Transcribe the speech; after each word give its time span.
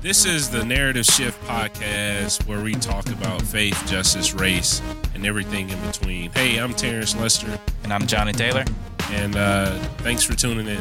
This 0.00 0.24
is 0.24 0.48
the 0.50 0.64
Narrative 0.64 1.04
Shift 1.04 1.40
podcast 1.46 2.44
where 2.48 2.60
we 2.62 2.72
talk 2.74 3.06
about 3.10 3.42
faith, 3.42 3.80
justice, 3.86 4.32
race, 4.34 4.82
and 5.14 5.24
everything 5.26 5.68
in 5.68 5.80
between. 5.86 6.30
Hey, 6.32 6.56
I'm 6.56 6.72
Terrence 6.74 7.14
Lester, 7.14 7.58
And 7.84 7.92
I'm 7.92 8.06
Johnny 8.06 8.32
Taylor. 8.32 8.64
and 9.10 9.36
uh, 9.36 9.78
thanks 9.98 10.24
for 10.24 10.34
tuning 10.34 10.66
in. 10.66 10.80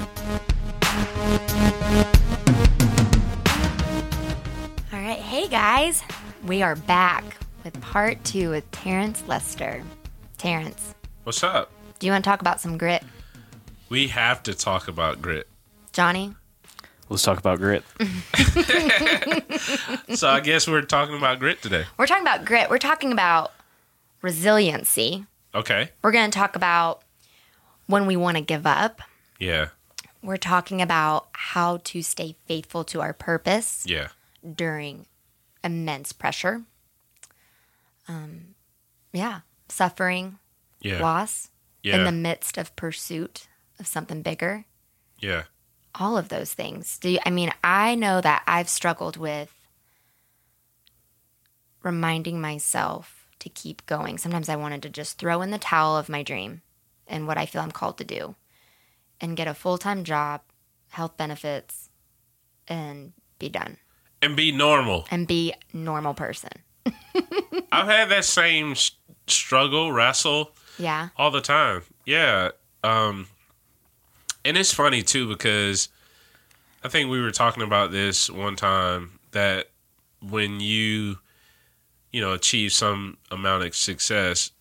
All 4.93 4.99
right, 4.99 5.19
hey 5.19 5.47
guys, 5.47 6.01
we 6.45 6.61
are 6.63 6.75
back 6.75 7.23
with 7.63 7.79
part 7.81 8.23
two 8.23 8.49
with 8.51 8.69
Terrence 8.71 9.21
Lester. 9.27 9.83
Terrence, 10.37 10.95
What's 11.25 11.43
up? 11.43 11.69
do 11.99 12.07
you 12.07 12.13
want 12.13 12.23
to 12.23 12.29
talk 12.29 12.39
about 12.41 12.59
some 12.61 12.77
grit? 12.77 13.03
We 13.89 14.07
have 14.09 14.43
to 14.43 14.53
talk 14.53 14.87
about 14.87 15.21
grit. 15.21 15.47
Johnny? 15.93 16.35
Let's 17.09 17.23
talk 17.23 17.39
about 17.39 17.57
grit. 17.59 17.83
So 20.15 20.27
I 20.27 20.39
guess 20.39 20.67
we're 20.67 20.81
talking 20.81 21.15
about 21.15 21.39
grit 21.39 21.61
today. 21.61 21.85
We're 21.97 22.07
talking 22.07 22.23
about 22.23 22.43
grit. 22.45 22.69
We're 22.69 22.77
talking 22.79 23.11
about 23.11 23.51
resiliency. 24.21 25.25
Okay. 25.53 25.89
We're 26.01 26.11
going 26.11 26.29
to 26.31 26.37
talk 26.37 26.55
about 26.55 27.03
when 27.87 28.05
we 28.07 28.15
want 28.17 28.37
to 28.37 28.41
give 28.41 28.65
up. 28.65 29.01
Yeah. 29.39 29.67
We're 30.23 30.37
talking 30.37 30.81
about 30.81 31.27
how 31.33 31.77
to 31.85 32.01
stay 32.01 32.35
faithful 32.47 32.83
to 32.85 33.01
our 33.01 33.13
purpose 33.13 33.83
Yeah. 33.87 34.09
during 34.55 35.05
immense 35.63 36.11
pressure. 36.11 36.63
Um, 38.07 38.55
yeah, 39.13 39.41
suffering, 39.69 40.39
Yeah. 40.81 40.99
loss 41.01 41.49
Yeah. 41.83 41.97
in 41.97 42.03
the 42.05 42.11
midst 42.11 42.57
of 42.57 42.75
pursuit 42.75 43.47
of 43.79 43.87
something 43.87 44.21
bigger. 44.21 44.65
yeah. 45.19 45.43
all 45.95 46.17
of 46.17 46.29
those 46.29 46.53
things. 46.53 46.97
Do 46.99 47.09
you, 47.09 47.19
I 47.25 47.29
mean, 47.31 47.51
I 47.63 47.95
know 47.95 48.21
that 48.21 48.43
I've 48.47 48.69
struggled 48.69 49.17
with 49.17 49.51
reminding 51.83 52.41
myself 52.41 53.25
to 53.39 53.49
keep 53.49 53.85
going. 53.85 54.17
Sometimes 54.17 54.49
I 54.49 54.55
wanted 54.55 54.81
to 54.83 54.89
just 54.89 55.17
throw 55.17 55.41
in 55.41 55.51
the 55.51 55.57
towel 55.57 55.97
of 55.97 56.09
my 56.09 56.23
dream 56.23 56.61
and 57.07 57.25
what 57.25 57.37
I 57.37 57.45
feel 57.45 57.61
I'm 57.61 57.71
called 57.71 57.97
to 57.99 58.03
do 58.03 58.35
and 59.21 59.37
get 59.37 59.47
a 59.47 59.53
full-time 59.53 60.03
job, 60.03 60.41
health 60.89 61.17
benefits 61.17 61.89
and 62.67 63.13
be 63.39 63.49
done 63.49 63.77
And 64.21 64.35
be 64.35 64.51
normal. 64.51 65.05
and 65.09 65.25
be 65.27 65.53
normal 65.73 66.13
person. 66.13 66.51
I've 67.71 67.87
had 67.87 68.09
that 68.09 68.25
same 68.25 68.75
struggle, 69.27 69.91
wrestle 69.91 70.51
Yeah. 70.77 71.09
all 71.15 71.31
the 71.31 71.41
time. 71.41 71.83
Yeah. 72.05 72.49
Um 72.83 73.27
and 74.49 74.57
it's 74.57 74.73
funny 74.73 75.03
too 75.03 75.27
because 75.29 75.89
I 76.83 76.87
think 76.89 77.09
we 77.09 77.21
were 77.21 77.31
talking 77.31 77.61
about 77.63 77.91
this 77.91 78.29
one 78.29 78.55
time 78.55 79.19
that 79.31 79.69
when 80.21 80.59
you 80.59 81.19
you 82.11 82.19
know 82.19 82.33
achieve 82.33 82.73
some 82.73 83.17
amount 83.31 83.63
of 83.63 83.75
success 83.75 84.51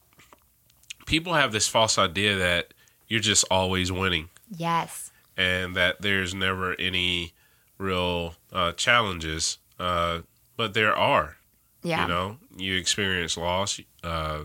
people 1.07 1.33
have 1.35 1.53
this 1.53 1.67
false 1.67 1.97
idea 1.99 2.37
that 2.37 2.75
you're 3.09 3.21
just 3.21 3.45
always 3.51 3.91
winning 3.91 4.29
Yes. 4.55 5.11
and 5.37 5.75
that 5.75 6.03
there's 6.03 6.35
never 6.35 6.75
any 6.79 7.33
real 7.79 8.35
uh, 8.53 8.73
challenges 8.73 9.59
uh, 9.81 10.21
but 10.57 10.75
there 10.75 10.95
are 10.95 11.37
Yeah. 11.83 12.03
you 12.03 12.09
know, 12.09 12.37
you 12.57 12.75
experience 12.77 13.37
loss, 13.37 13.81
uh, 14.05 14.45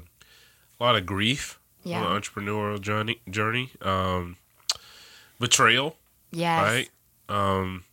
a 0.80 0.84
lot 0.84 0.96
of 0.96 1.06
grief 1.06 1.60
Yeah. 1.84 2.04
on 2.04 2.14
the 2.14 2.20
entrepreneurial 2.22 2.80
journey. 2.80 3.20
Journey, 3.30 3.72
um, 3.82 4.38
betrayal, 5.44 5.98
yes. 6.32 6.62
right? 6.62 6.90
Um, 7.28 7.84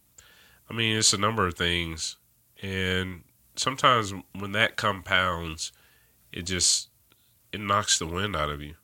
I 0.71 0.75
mean, 0.75 0.97
it's 0.97 1.13
a 1.13 1.19
number 1.19 1.47
of 1.47 1.55
things, 1.55 2.17
and 2.63 3.23
sometimes 3.57 4.15
when 4.39 4.53
that 4.53 4.77
compounds, 4.77 5.73
it 6.33 6.43
just 6.43 6.89
it 7.53 7.61
knocks 7.61 7.99
the 7.99 8.07
wind 8.07 8.37
out 8.37 8.51
of 8.51 8.63
you. 8.63 8.75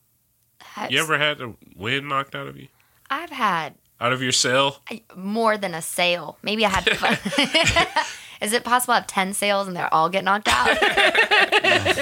I've, 0.75 0.91
You 0.91 0.99
ever 0.99 1.17
had 1.17 1.37
the 1.37 1.55
wind 1.75 2.09
knocked 2.09 2.35
out 2.35 2.47
of 2.47 2.57
you, 2.57 2.67
I've 3.09 3.29
had 3.29 3.75
out 4.01 4.11
of 4.11 4.21
your 4.21 4.33
cell? 4.33 4.81
more 5.15 5.57
than 5.57 5.73
a 5.73 5.81
sail. 5.81 6.37
Maybe 6.43 6.65
I 6.65 6.69
had. 6.69 8.05
Is 8.41 8.53
it 8.53 8.63
possible 8.63 8.93
to 8.93 8.99
have 8.99 9.07
10 9.07 9.33
sails 9.33 9.67
and 9.67 9.75
they're 9.75 9.91
all 9.91 10.09
get 10.09 10.23
knocked 10.23 10.47
out? 10.47 10.67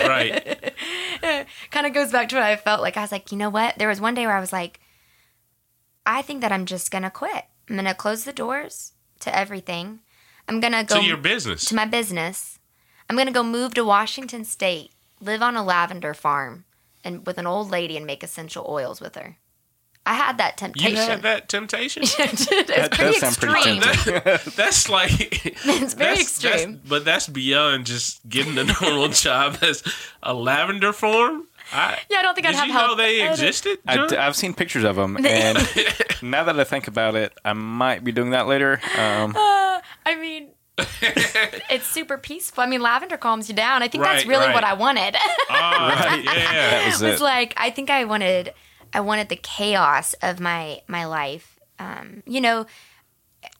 right? 0.06 0.74
kind 1.72 1.88
of 1.88 1.94
goes 1.94 2.12
back 2.12 2.28
to 2.30 2.36
what 2.36 2.44
I 2.44 2.58
felt 2.58 2.82
like. 2.82 2.98
I 2.98 3.02
was 3.02 3.12
like, 3.14 3.32
you 3.32 3.38
know 3.38 3.50
what? 3.50 3.78
There 3.78 3.88
was 3.88 4.02
one 4.02 4.16
day 4.16 4.26
where 4.26 4.36
I 4.36 4.42
was 4.42 4.52
like, 4.52 4.82
I 6.06 6.22
think 6.22 6.42
that 6.42 6.52
I'm 6.52 6.66
just 6.66 6.92
going 6.92 7.04
to 7.04 7.10
quit. 7.10 7.46
I'm 7.70 7.76
going 7.76 7.86
to 7.86 7.94
close 7.94 8.24
the 8.24 8.34
doors 8.34 8.94
to 9.22 9.36
everything. 9.36 10.00
I'm 10.48 10.60
going 10.60 10.74
to 10.74 10.84
go 10.84 11.00
to 11.00 11.06
your 11.06 11.18
business. 11.18 11.66
to 11.66 11.76
my 11.76 11.86
business. 11.86 12.60
I'm 13.10 13.16
going 13.16 13.28
to 13.28 13.34
go 13.34 13.44
move 13.44 13.74
to 13.76 13.84
Washington 13.86 14.46
State, 14.46 14.92
live 15.20 15.42
on 15.42 15.56
a 15.56 15.64
lavender 15.64 16.14
farm 16.14 16.66
and 17.04 17.26
with 17.26 17.38
an 17.38 17.48
old 17.48 17.70
lady 17.72 17.98
and 17.98 18.06
make 18.06 18.24
essential 18.24 18.66
oils 18.68 19.00
with 19.02 19.16
her. 19.16 19.38
I 20.08 20.14
had 20.14 20.38
that 20.38 20.58
temptation. 20.58 20.92
you 20.92 20.98
had 21.02 21.24
that 21.24 21.50
temptation. 21.50 22.04
it's 22.06 22.46
That 22.46 22.92
pretty 22.92 23.20
does 23.20 23.36
sound 23.36 23.38
pretty 23.38 23.78
extreme. 23.78 24.22
tempting. 24.22 24.54
that's 24.56 24.88
like 24.90 25.12
It's 25.46 25.64
very 25.96 26.16
that's- 26.16 26.22
extreme. 26.22 26.52
that's- 26.74 26.78
but 26.88 27.06
that's 27.06 27.28
beyond 27.28 27.88
just 27.88 28.28
getting 28.30 28.56
a 28.60 28.64
normal 28.82 29.08
job 29.08 29.58
as 29.64 29.82
a 30.22 30.36
lavender 30.36 30.94
farm. 30.94 31.48
I, 31.74 32.00
Yeah, 32.10 32.18
I 32.20 32.22
don't 32.22 32.36
think 32.36 32.48
I'd 32.48 32.52
did 32.52 32.58
have 32.58 32.68
you 32.68 32.74
help. 32.74 32.88
know 32.92 32.96
they 32.96 33.28
existed? 33.30 33.80
I, 33.88 33.96
John? 33.96 34.10
have 34.10 34.36
seen 34.36 34.54
pictures 34.54 34.84
of 34.84 34.96
them, 34.96 35.18
and 35.26 35.58
now 36.22 36.44
that 36.44 36.60
I 36.60 36.64
think 36.64 36.88
about 36.88 37.16
it, 37.16 37.34
I 37.44 37.54
might 37.54 38.04
be 38.04 38.12
doing 38.12 38.32
that 38.32 38.48
later. 38.48 38.80
Um, 38.98 39.34
I 39.36 40.16
mean, 40.20 40.50
it's 41.70 41.88
super 41.88 42.18
peaceful. 42.18 42.64
I 42.64 42.68
mean, 42.68 42.82
lavender 42.82 43.18
calms 43.18 43.50
you 43.50 43.56
down. 43.56 43.82
I 43.84 43.88
think 43.88 44.04
that's 44.04 44.24
Right, 44.26 44.30
really 44.30 44.46
right. 44.48 44.54
what 44.54 44.64
I 44.64 44.74
wanted. 44.74 45.16
Ah, 45.50 46.08
Right. 46.10 46.24
yeah. 46.24 46.32
that 46.72 46.86
was 46.88 47.02
it's 47.02 47.22
it. 47.22 47.24
like 47.24 47.54
I 47.58 47.70
think 47.70 47.90
I 47.90 48.04
wanted 48.06 48.54
I 48.94 49.00
wanted 49.02 49.30
the 49.30 49.36
chaos 49.38 50.14
of 50.22 50.40
my 50.40 50.82
my 50.88 51.06
life. 51.06 51.60
Um, 51.80 52.24
you 52.26 52.42
know, 52.42 52.66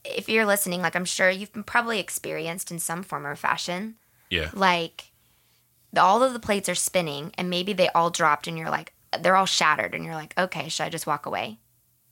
if 0.04 0.28
you're 0.28 0.46
listening, 0.46 0.82
like 0.82 0.94
I'm 0.96 1.04
sure 1.04 1.30
you've 1.30 1.52
probably 1.66 2.00
experienced 2.00 2.70
in 2.70 2.78
some 2.78 3.02
form 3.02 3.26
or 3.26 3.36
fashion, 3.36 3.96
yeah. 4.30 4.50
like 4.52 4.96
the, 4.98 5.05
all 5.98 6.22
of 6.22 6.32
the 6.32 6.40
plates 6.40 6.68
are 6.68 6.74
spinning 6.74 7.32
and 7.38 7.50
maybe 7.50 7.72
they 7.72 7.88
all 7.90 8.10
dropped 8.10 8.46
and 8.46 8.56
you're 8.58 8.70
like 8.70 8.92
they're 9.20 9.36
all 9.36 9.46
shattered 9.46 9.94
and 9.94 10.04
you're 10.04 10.14
like, 10.14 10.34
okay, 10.36 10.68
should 10.68 10.84
I 10.84 10.88
just 10.90 11.06
walk 11.06 11.26
away? 11.26 11.58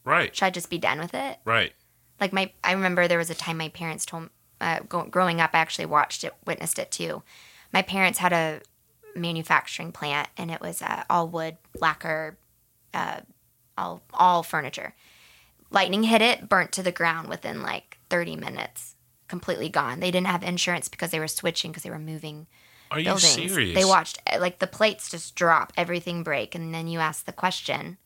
Right. 0.05 0.35
Should 0.35 0.47
I 0.47 0.51
just 0.51 0.71
be 0.71 0.79
done 0.79 0.99
with 0.99 1.15
it? 1.15 1.39
Right. 1.45 1.73
like 2.21 2.33
my 2.33 2.53
i 2.63 2.73
remember 2.73 3.07
there 3.09 3.19
was 3.19 3.31
a 3.31 3.35
time 3.35 3.57
my 3.59 3.69
parents 3.69 4.07
told 4.07 4.31
uh, 4.61 4.81
go, 4.89 5.03
growing 5.05 5.41
up 5.41 5.51
i 5.53 5.59
actually 5.59 5.85
watched 5.87 6.23
it 6.25 6.33
witnessed 6.47 6.79
it 6.79 6.91
too 6.91 7.23
my 7.73 7.83
parents 7.83 8.19
had 8.21 8.33
a 8.33 8.61
manufacturing 9.17 9.93
plant 9.93 10.29
and 10.37 10.51
it 10.51 10.61
was 10.61 10.81
uh, 10.81 11.03
all 11.11 11.29
wood 11.29 11.57
lacquer 11.81 12.37
uh, 12.95 13.21
all 13.77 14.01
all 14.15 14.43
furniture 14.43 14.95
lightning 15.71 16.05
hit 16.05 16.23
it 16.23 16.49
burnt 16.49 16.71
to 16.73 16.83
the 16.83 16.93
ground 16.93 17.29
within 17.29 17.63
like 17.63 17.99
30 18.11 18.37
minutes 18.37 18.95
completely 19.29 19.69
gone 19.69 20.01
they 20.01 20.11
didn't 20.11 20.29
have 20.29 20.43
insurance 20.43 20.89
because 20.89 21.11
they 21.11 21.19
were 21.21 21.29
switching 21.29 21.71
because 21.73 21.83
they 21.83 21.91
were 21.91 21.99
moving 21.99 22.47
Are 22.91 22.99
you 22.99 23.05
buildings 23.07 23.35
serious? 23.53 23.75
they 23.75 23.85
watched 23.85 24.19
uh, 24.31 24.39
like 24.41 24.59
the 24.59 24.67
plates 24.67 25.11
just 25.11 25.35
drop 25.35 25.73
everything 25.77 26.23
break 26.23 26.55
and 26.55 26.73
then 26.75 26.87
you 26.87 26.99
ask 27.01 27.25
the 27.25 27.33
question 27.33 27.97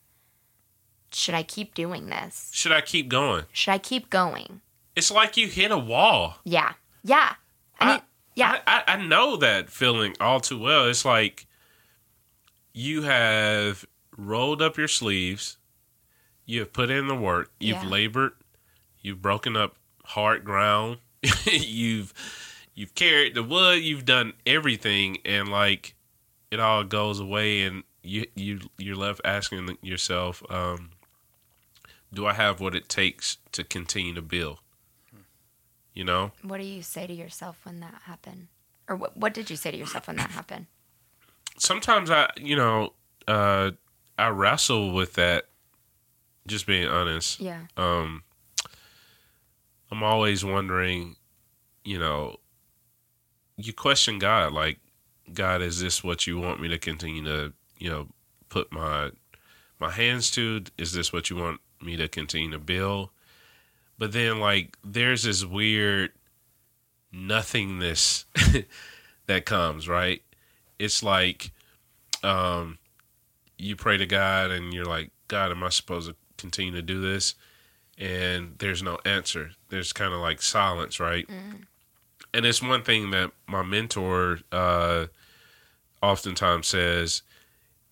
should 1.13 1.35
i 1.35 1.43
keep 1.43 1.75
doing 1.75 2.07
this 2.07 2.51
Should 2.53 2.73
I 2.73 2.81
keep 2.81 3.09
going? 3.09 3.45
should 3.53 3.73
i 3.73 3.79
keep 3.79 4.11
going 4.11 4.61
It's 4.97 5.11
like 5.11 5.37
you 5.37 5.47
hit 5.49 5.71
a 5.71 5.79
wall. 5.79 6.37
Yeah. 6.45 6.73
Yeah. 7.05 7.35
I 7.81 7.93
mean, 7.93 8.01
yeah. 8.35 8.59
I, 8.67 8.83
I, 8.87 8.95
I 8.95 8.97
know 9.07 9.37
that 9.37 9.71
feeling 9.71 10.15
all 10.21 10.41
too 10.41 10.59
well. 10.59 10.87
It's 10.89 11.05
like 11.05 11.47
you 12.73 13.03
have 13.03 13.85
rolled 14.17 14.61
up 14.61 14.77
your 14.77 14.89
sleeves, 14.89 15.57
you 16.45 16.61
have 16.61 16.73
put 16.73 16.91
in 16.91 17.07
the 17.07 17.15
work, 17.15 17.51
you've 17.61 17.83
Yeah. 17.83 17.89
labored, 17.89 18.33
you've 19.01 19.23
broken 19.23 19.57
up 19.57 19.77
hard 20.05 20.45
ground, 20.45 20.99
you've 21.47 22.13
you've 22.79 22.95
carried 22.95 23.35
the 23.35 23.43
wood, 23.43 23.83
you've 23.83 24.05
done 24.05 24.33
everything, 24.47 25.19
and 25.25 25.49
like 25.49 25.95
it 26.51 26.61
all 26.61 26.85
goes 26.85 27.19
away, 27.19 27.63
and 27.63 27.83
you 28.03 28.27
you 28.37 28.61
you're 28.79 28.97
left 28.97 29.21
asking 29.25 29.77
yourself, 29.83 30.43
um, 30.49 30.91
do 32.15 32.25
I 32.27 32.33
have 32.35 32.61
what 32.61 32.75
it 32.77 32.89
takes 32.89 33.39
to 33.53 33.65
continue 33.65 34.15
to 34.15 34.23
build? 34.23 34.61
You 35.93 36.05
know, 36.05 36.31
what 36.43 36.59
do 36.61 36.65
you 36.65 36.83
say 36.83 37.07
to 37.09 37.13
yourself 37.13 37.59
when 37.65 37.81
that 37.81 38.03
happened? 38.05 38.47
Or 38.89 38.95
what, 38.97 39.17
what 39.17 39.35
did 39.35 39.51
you 39.51 39.57
say 39.57 39.73
to 39.73 39.77
yourself 39.77 40.07
when 40.07 40.17
that 40.17 40.31
happened? 40.31 40.67
sometimes 41.61 42.09
I, 42.09 42.31
you 42.37 42.55
know, 42.55 42.93
uh, 43.27 43.73
I 44.17 44.29
wrestle 44.29 44.93
with 44.93 45.15
that. 45.15 45.47
Just 46.47 46.67
being 46.67 46.89
honest, 46.89 47.41
Yeah. 47.41 47.65
um, 47.77 48.23
I'm 49.91 50.03
always 50.03 50.43
wondering, 50.47 51.17
you 51.85 51.99
know, 51.99 52.37
you 53.59 53.75
question 53.75 54.19
God, 54.19 54.53
like, 54.53 54.79
God, 55.33 55.61
is 55.61 55.81
this 55.81 56.03
what 56.03 56.27
you 56.27 56.39
want 56.39 56.61
me 56.61 56.69
to 56.69 56.79
continue 56.79 57.23
to, 57.25 57.53
you 57.79 57.91
know, 57.91 58.09
put 58.49 58.73
my 58.73 59.11
my 59.79 59.91
hands 59.91 60.31
to? 60.33 60.63
Is 60.79 60.93
this 60.93 61.13
what 61.13 61.29
you 61.29 61.37
want 61.37 61.61
me 61.81 61.97
to 61.97 62.09
continue 62.09 62.51
to 62.51 62.59
build. 62.59 63.11
But 63.99 64.13
then 64.13 64.39
like 64.41 64.77
there's 64.85 65.25
this 65.25 65.45
weird 65.45 66.13
nothingness 67.13 68.27
that 69.27 69.45
comes, 69.45 69.89
right? 69.89 70.23
It's 70.79 71.03
like 71.03 71.51
um 72.23 72.79
you 73.57 73.75
pray 73.75 73.97
to 73.97 74.07
God 74.07 74.51
and 74.51 74.73
you're 74.73 74.85
like, 74.85 75.11
God, 75.27 75.51
am 75.51 75.65
I 75.65 75.69
supposed 75.71 76.09
to 76.09 76.17
continue 76.37 76.73
to 76.73 76.83
do 76.83 77.01
this? 77.01 77.35
And 77.99 78.55
there's 78.59 78.83
no 78.83 78.99
answer. 79.05 79.51
There's 79.71 79.93
kind 79.93 80.15
of 80.15 80.21
like 80.21 80.41
silence, 80.41 81.01
right? 81.01 81.29
And 82.35 82.45
it's 82.45 82.63
one 82.63 82.83
thing 82.83 83.11
that 83.11 83.33
my 83.47 83.63
mentor 83.63 84.41
uh 84.53 85.07
oftentimes 86.03 86.69
says, 86.69 87.23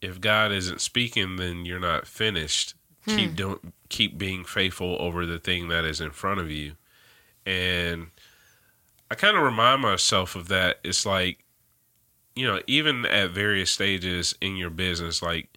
if 0.00 0.20
God 0.20 0.52
isn't 0.52 0.80
speaking, 0.80 1.36
then 1.36 1.64
you're 1.64 1.80
not 1.80 2.06
finished. 2.06 2.74
Keep 3.06 3.36
doing, 3.36 3.72
keep 3.88 4.18
being 4.18 4.44
faithful 4.44 4.96
over 4.98 5.26
the 5.26 5.38
thing 5.38 5.68
that 5.68 5.84
is 5.84 6.00
in 6.00 6.10
front 6.10 6.40
of 6.40 6.50
you. 6.50 6.72
And 7.44 8.08
I 9.10 9.14
kind 9.14 9.36
of 9.36 9.44
remind 9.44 9.82
myself 9.82 10.34
of 10.34 10.48
that. 10.48 10.80
It's 10.82 11.06
like, 11.06 11.44
you 12.34 12.46
know, 12.46 12.60
even 12.66 13.06
at 13.06 13.30
various 13.30 13.70
stages 13.70 14.34
in 14.40 14.56
your 14.56 14.70
business, 14.70 15.22
like 15.22 15.56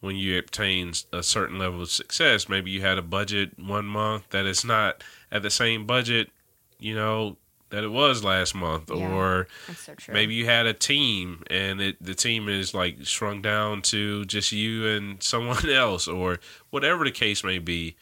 when 0.00 0.14
you 0.14 0.38
obtain 0.38 0.92
a 1.12 1.24
certain 1.24 1.58
level 1.58 1.82
of 1.82 1.90
success, 1.90 2.48
maybe 2.48 2.70
you 2.70 2.80
had 2.80 2.98
a 2.98 3.02
budget 3.02 3.58
one 3.58 3.86
month 3.86 4.28
that 4.30 4.46
is 4.46 4.64
not 4.64 5.02
at 5.32 5.42
the 5.42 5.50
same 5.50 5.84
budget, 5.84 6.30
you 6.78 6.94
know, 6.94 7.36
that 7.70 7.84
it 7.84 7.88
was 7.90 8.24
last 8.24 8.54
month, 8.54 8.90
Yeah. 8.94 9.12
or 9.12 9.46
so 9.76 9.94
maybe 10.10 10.34
you 10.34 10.46
had 10.46 10.66
a 10.66 10.72
team 10.72 11.42
and 11.50 11.80
it, 11.80 12.02
the 12.02 12.14
team 12.14 12.48
is 12.48 12.72
like 12.72 13.04
shrunk 13.04 13.42
down 13.42 13.82
to 13.82 14.24
just 14.24 14.52
you 14.52 14.86
and 14.86 15.22
someone 15.32 15.68
else 15.68 16.08
or 16.08 16.38
whatever 16.70 17.04
the 17.04 17.10
case 17.10 17.44
may 17.44 17.58
be 17.58 17.96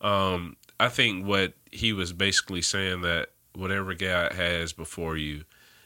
um, 0.00 0.56
i 0.80 0.88
think 0.88 1.24
what 1.24 1.52
he 1.70 1.92
was 1.92 2.12
basically 2.12 2.60
saying 2.62 3.02
that 3.02 3.28
whatever 3.54 3.94
god 3.94 4.32
has 4.32 4.72
before 4.72 5.16
you 5.16 5.44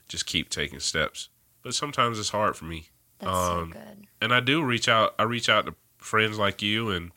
just 0.08 0.24
keep 0.24 0.48
taking 0.48 0.80
steps 0.80 1.28
but 1.62 1.74
sometimes 1.74 2.18
it's 2.18 2.30
hard 2.30 2.56
for 2.56 2.64
me 2.64 2.88
That's 3.18 3.30
um, 3.32 3.72
so 3.74 3.78
good. 3.80 4.06
and 4.22 4.32
i 4.32 4.40
do 4.40 4.62
reach 4.62 4.88
out 4.88 5.14
i 5.18 5.24
reach 5.24 5.48
out 5.50 5.66
to 5.66 5.74
friends 5.98 6.38
like 6.38 6.62
you 6.62 6.90
and 6.90 7.10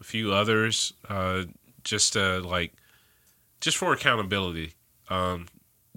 a 0.00 0.04
few 0.04 0.32
others 0.32 0.92
uh, 1.08 1.44
just 1.84 2.12
to 2.12 2.40
like 2.40 2.74
just 3.60 3.76
for 3.78 3.92
accountability 3.94 4.74
um, 5.10 5.46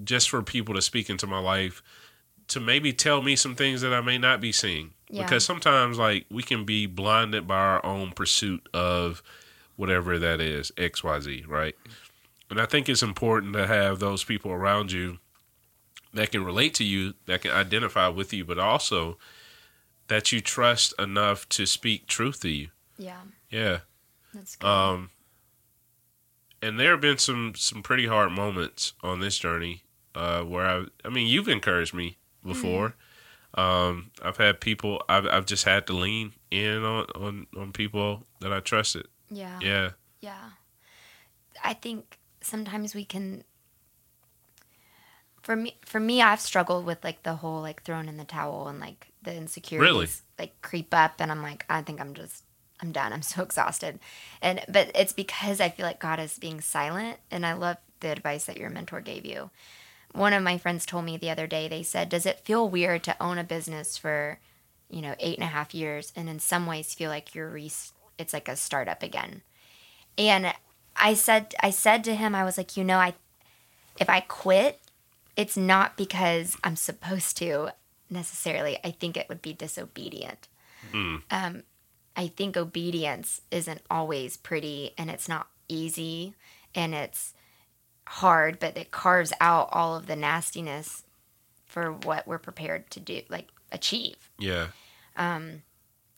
just 0.03 0.29
for 0.29 0.41
people 0.41 0.75
to 0.75 0.81
speak 0.81 1.09
into 1.09 1.27
my 1.27 1.39
life 1.39 1.81
to 2.49 2.59
maybe 2.59 2.91
tell 2.91 3.21
me 3.21 3.35
some 3.35 3.55
things 3.55 3.81
that 3.81 3.93
i 3.93 4.01
may 4.01 4.17
not 4.17 4.41
be 4.41 4.51
seeing. 4.51 4.91
Yeah. 5.09 5.23
because 5.23 5.45
sometimes 5.45 5.97
like 5.97 6.25
we 6.31 6.43
can 6.43 6.65
be 6.65 6.87
blinded 6.87 7.47
by 7.47 7.55
our 7.57 7.85
own 7.85 8.11
pursuit 8.11 8.67
of 8.73 9.21
whatever 9.75 10.17
that 10.19 10.41
is 10.41 10.71
xyz 10.77 11.47
right? 11.47 11.75
And 12.49 12.59
i 12.59 12.65
think 12.65 12.89
it's 12.89 13.03
important 13.03 13.53
to 13.53 13.67
have 13.67 13.99
those 13.99 14.23
people 14.23 14.51
around 14.51 14.91
you 14.91 15.19
that 16.13 16.31
can 16.31 16.43
relate 16.43 16.73
to 16.75 16.83
you 16.83 17.13
that 17.27 17.41
can 17.41 17.51
identify 17.51 18.07
with 18.07 18.33
you 18.33 18.43
but 18.43 18.59
also 18.59 19.17
that 20.07 20.31
you 20.31 20.41
trust 20.41 20.93
enough 20.99 21.47
to 21.49 21.65
speak 21.65 22.07
truth 22.07 22.41
to 22.41 22.49
you. 22.49 22.67
Yeah, 22.97 23.21
yeah. 23.49 23.79
That's 24.33 24.55
good. 24.55 24.67
um, 24.67 25.09
and 26.63 26.79
there 26.79 26.91
have 26.91 27.01
been 27.01 27.17
some 27.17 27.53
some 27.55 27.83
pretty 27.83 28.07
hard 28.07 28.31
moments 28.31 28.93
on 29.03 29.19
this 29.19 29.37
journey 29.37 29.83
uh, 30.15 30.41
where 30.43 30.65
I 30.65 30.85
I 31.05 31.09
mean 31.09 31.27
you've 31.27 31.47
encouraged 31.49 31.93
me 31.93 32.17
before. 32.45 32.95
Um, 33.55 34.09
I've 34.21 34.37
had 34.37 34.59
people 34.59 35.03
I've 35.07 35.27
I've 35.27 35.45
just 35.45 35.65
had 35.65 35.85
to 35.87 35.93
lean 35.93 36.33
in 36.49 36.83
on 36.83 37.05
on, 37.15 37.47
on 37.57 37.71
people 37.71 38.23
that 38.39 38.51
I 38.51 38.59
trusted. 38.61 39.07
yeah. 39.29 39.59
Yeah, 39.61 39.89
Yeah. 40.21 40.49
I 41.63 41.73
think 41.73 42.17
sometimes 42.41 42.95
we 42.95 43.05
can 43.05 43.43
for 45.43 45.55
me 45.55 45.77
for 45.85 45.99
me 45.99 46.21
I've 46.21 46.41
struggled 46.41 46.85
with 46.85 47.03
like 47.03 47.23
the 47.23 47.35
whole 47.35 47.61
like 47.61 47.83
throwing 47.83 48.07
in 48.07 48.17
the 48.17 48.25
towel 48.25 48.67
and 48.67 48.79
like 48.79 49.11
the 49.21 49.35
insecurities 49.35 50.23
like 50.39 50.61
creep 50.61 50.93
up 50.93 51.15
and 51.19 51.31
I'm 51.31 51.41
like 51.43 51.65
I 51.69 51.81
think 51.81 52.01
I'm 52.01 52.13
just 52.13 52.43
I'm 52.83 52.91
done. 52.91 53.13
I'm 53.13 53.21
so 53.21 53.41
exhausted. 53.43 53.99
And 54.41 54.63
but 54.67 54.91
it's 54.93 55.13
because 55.13 55.59
I 55.61 55.69
feel 55.69 55.85
like 55.85 55.99
God 55.99 56.19
is 56.19 56.37
being 56.37 56.61
silent 56.61 57.17
and 57.31 57.45
I 57.45 57.53
love 57.53 57.77
the 58.01 58.11
advice 58.11 58.45
that 58.45 58.57
your 58.57 58.69
mentor 58.69 59.01
gave 59.01 59.25
you. 59.25 59.49
One 60.11 60.33
of 60.33 60.43
my 60.43 60.59
friends 60.59 60.85
told 60.85 61.05
me 61.05 61.17
the 61.17 61.31
other 61.31 61.47
day, 61.47 61.67
they 61.67 61.81
said, 61.81 62.09
Does 62.09 62.25
it 62.25 62.41
feel 62.41 62.69
weird 62.69 63.03
to 63.03 63.23
own 63.23 63.37
a 63.39 63.43
business 63.43 63.97
for, 63.97 64.37
you 64.89 65.01
know, 65.01 65.15
eight 65.19 65.37
and 65.37 65.45
a 65.45 65.47
half 65.47 65.73
years 65.73 66.11
and 66.15 66.29
in 66.29 66.39
some 66.39 66.67
ways 66.67 66.93
feel 66.93 67.09
like 67.09 67.33
you're 67.33 67.49
re- 67.49 67.71
it's 68.19 68.33
like 68.33 68.47
a 68.47 68.55
startup 68.55 69.01
again? 69.01 69.41
And 70.17 70.53
I 70.95 71.15
said 71.15 71.55
I 71.61 71.71
said 71.71 72.03
to 72.03 72.15
him, 72.15 72.35
I 72.35 72.43
was 72.43 72.57
like, 72.57 72.77
you 72.77 72.83
know, 72.83 72.97
I 72.97 73.15
if 73.99 74.09
I 74.09 74.19
quit, 74.19 74.79
it's 75.35 75.57
not 75.57 75.97
because 75.97 76.57
I'm 76.63 76.75
supposed 76.75 77.37
to 77.37 77.69
necessarily. 78.09 78.77
I 78.83 78.91
think 78.91 79.17
it 79.17 79.29
would 79.29 79.41
be 79.41 79.53
disobedient. 79.53 80.47
Um, 81.31 81.63
I 82.15 82.27
think 82.27 82.55
obedience 82.57 83.41
isn't 83.51 83.81
always 83.89 84.37
pretty 84.37 84.93
and 84.97 85.09
it's 85.09 85.27
not 85.27 85.47
easy 85.67 86.35
and 86.75 86.93
it's 86.93 87.33
hard, 88.07 88.59
but 88.59 88.77
it 88.77 88.91
carves 88.91 89.33
out 89.41 89.69
all 89.71 89.95
of 89.95 90.07
the 90.07 90.15
nastiness 90.15 91.03
for 91.65 91.91
what 91.91 92.27
we're 92.27 92.37
prepared 92.37 92.89
to 92.91 92.99
do, 92.99 93.21
like 93.29 93.47
achieve. 93.71 94.29
yeah, 94.37 94.67
um, 95.15 95.63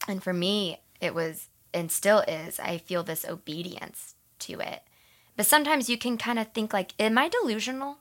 And 0.07 0.21
for 0.21 0.33
me, 0.33 0.79
it 0.99 1.13
was 1.15 1.47
and 1.73 1.91
still 1.91 2.19
is. 2.21 2.59
I 2.59 2.77
feel 2.77 3.03
this 3.03 3.25
obedience 3.25 4.15
to 4.39 4.59
it. 4.59 4.81
But 5.37 5.45
sometimes 5.45 5.89
you 5.89 5.97
can 5.97 6.17
kind 6.17 6.39
of 6.39 6.51
think 6.53 6.71
like, 6.73 6.93
am 6.99 7.17
I 7.17 7.27
delusional? 7.29 7.97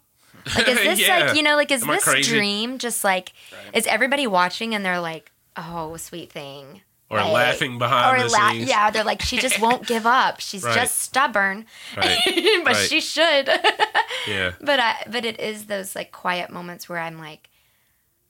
Like, 0.54 0.68
is 0.68 0.78
this 0.82 1.00
Yeah. 1.00 1.26
like 1.26 1.36
you 1.36 1.42
know, 1.42 1.56
like, 1.56 1.70
is 1.70 1.82
Am 1.82 1.88
this 1.88 2.26
dream 2.26 2.78
just 2.78 3.04
like, 3.04 3.32
is 3.72 3.86
everybody 3.86 4.26
watching 4.26 4.74
and 4.74 4.84
they're 4.84 5.00
like, 5.00 5.30
oh, 5.56 5.96
sweet 5.96 6.32
thing, 6.32 6.82
or 7.10 7.18
Like- 7.18 7.32
laughing 7.32 7.78
behind 7.78 8.16
or 8.20 8.24
the 8.26 8.32
la- 8.32 8.50
scenes. 8.50 8.68
yeah, 8.68 8.90
they're 8.90 9.04
like, 9.04 9.22
she 9.22 9.38
just 9.38 9.60
won't 9.60 9.86
give 9.86 10.06
up. 10.06 10.40
She's 10.48 10.62
Right. 10.64 10.74
just 10.74 11.00
stubborn, 11.00 11.66
Right. 11.96 12.18
but 12.64 12.74
Right. 12.74 12.88
she 12.88 13.00
should. 13.00 13.48
yeah, 14.26 14.52
but 14.60 14.80
I, 14.80 15.04
but 15.10 15.24
it 15.24 15.38
is 15.38 15.66
those 15.66 15.94
like 15.94 16.12
quiet 16.12 16.50
moments 16.50 16.88
where 16.88 16.98
I'm 16.98 17.18
like, 17.18 17.50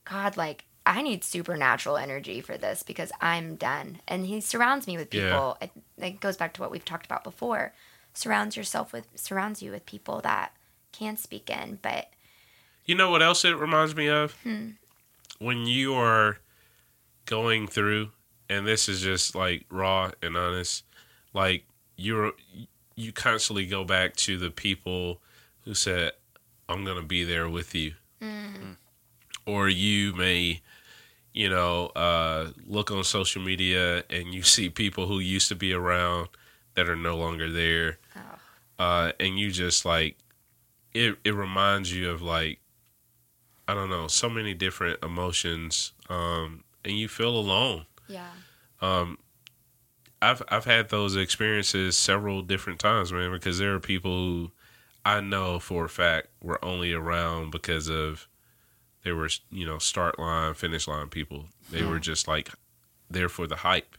God, 0.03 0.37
like 0.37 0.65
I 0.85 1.01
need 1.01 1.23
supernatural 1.23 1.97
energy 1.97 2.41
for 2.41 2.57
this 2.57 2.83
because 2.83 3.11
I'm 3.21 3.55
done. 3.55 4.01
And 4.07 4.25
He 4.27 4.39
surrounds 4.41 4.85
me 4.87 4.97
with 4.97 5.11
Yeah. 5.13 5.29
people. 5.29 5.57
It, 5.61 5.71
it 5.97 6.19
goes 6.19 6.37
back 6.37 6.53
to 6.55 6.61
what 6.61 6.69
we've 6.69 6.85
talked 6.85 7.05
about 7.07 7.23
before. 7.23 7.73
Surrounds 8.13 8.55
yourself 8.55 8.93
with 8.93 9.07
surrounds 9.15 9.61
you 9.63 9.71
with 9.71 9.85
people 9.85 10.21
that 10.21 10.51
can 10.91 11.17
speak 11.17 11.49
in, 11.49 11.79
but 11.81 12.09
You 12.85 12.93
know 12.95 13.09
what 13.09 13.23
else 13.23 13.43
it 13.43 13.57
reminds 13.57 13.95
me 13.95 14.07
of? 14.07 14.33
Hmm. 14.43 14.71
When 15.39 15.65
you 15.65 15.95
are 15.95 16.37
going 17.25 17.67
through, 17.67 18.11
and 18.49 18.65
this 18.67 18.87
is 18.89 19.01
just 19.01 19.35
like 19.35 19.65
raw 19.69 20.11
and 20.21 20.35
honest, 20.37 20.83
like 21.33 21.65
you're 21.97 22.33
you 22.95 23.11
constantly 23.11 23.65
go 23.65 23.83
back 23.83 24.15
to 24.15 24.37
the 24.37 24.49
people 24.51 25.19
who 25.63 25.73
said, 25.73 26.13
"I'm 26.69 26.85
gonna 26.85 27.03
be 27.03 27.23
there 27.23 27.49
with 27.49 27.73
you," 27.75 27.93
or 29.45 29.69
you 29.69 30.13
may. 30.13 30.61
You 31.33 31.49
know, 31.49 31.87
uh, 31.87 32.51
look 32.65 32.91
on 32.91 33.03
social 33.03 33.41
media 33.41 34.05
and 34.09 34.33
you 34.33 34.41
see 34.41 34.69
people 34.69 35.07
who 35.07 35.19
used 35.19 35.49
to 35.49 35.55
be 35.55 35.73
around 35.73 36.29
that 36.75 36.87
are 36.87 36.95
no 36.95 37.17
longer 37.17 37.51
there, 37.51 37.97
uh, 38.79 39.11
and 39.19 39.37
you 39.37 39.51
just 39.51 39.83
like 39.83 40.15
it. 40.93 41.17
It 41.25 41.31
reminds 41.35 41.93
you 41.93 42.09
of 42.09 42.21
like 42.21 42.59
I 43.67 43.73
don't 43.73 43.89
know, 43.89 44.07
so 44.07 44.29
many 44.29 44.53
different 44.53 45.03
emotions, 45.03 45.91
um, 46.07 46.63
and 46.85 46.97
you 46.97 47.09
feel 47.09 47.35
alone. 47.35 47.85
Yeah, 48.07 48.31
Um, 48.81 49.17
I've 50.21 50.41
I've 50.49 50.65
had 50.65 50.89
those 50.89 51.15
experiences 51.15 51.97
several 51.97 52.41
different 52.41 52.79
times, 52.79 53.11
man, 53.11 53.31
because 53.31 53.59
there 53.59 53.73
are 53.75 53.79
people 53.79 54.11
who 54.11 54.51
I 55.03 55.21
know 55.21 55.59
for 55.59 55.85
a 55.85 55.89
fact 55.89 56.27
were 56.41 56.63
only 56.63 56.93
around 56.93 57.51
because 57.51 57.89
of 57.89 58.27
they 59.03 59.11
were 59.11 59.29
you 59.51 59.65
know 59.65 59.77
start 59.77 60.17
line, 60.19 60.53
finish 60.53 60.87
line 60.87 61.09
people. 61.09 61.45
They 61.71 61.83
were 61.83 61.99
just 61.99 62.27
like 62.27 62.49
there 63.09 63.29
for 63.29 63.45
the 63.47 63.57
hype. 63.57 63.97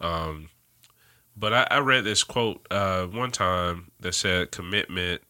Um, 0.00 0.50
but 1.36 1.52
I, 1.52 1.66
I 1.70 1.78
read 1.78 2.04
this 2.04 2.24
quote 2.24 2.66
uh, 2.70 3.06
one 3.06 3.30
time 3.30 3.90
that 4.00 4.14
said 4.14 4.50
commitment 4.50 5.22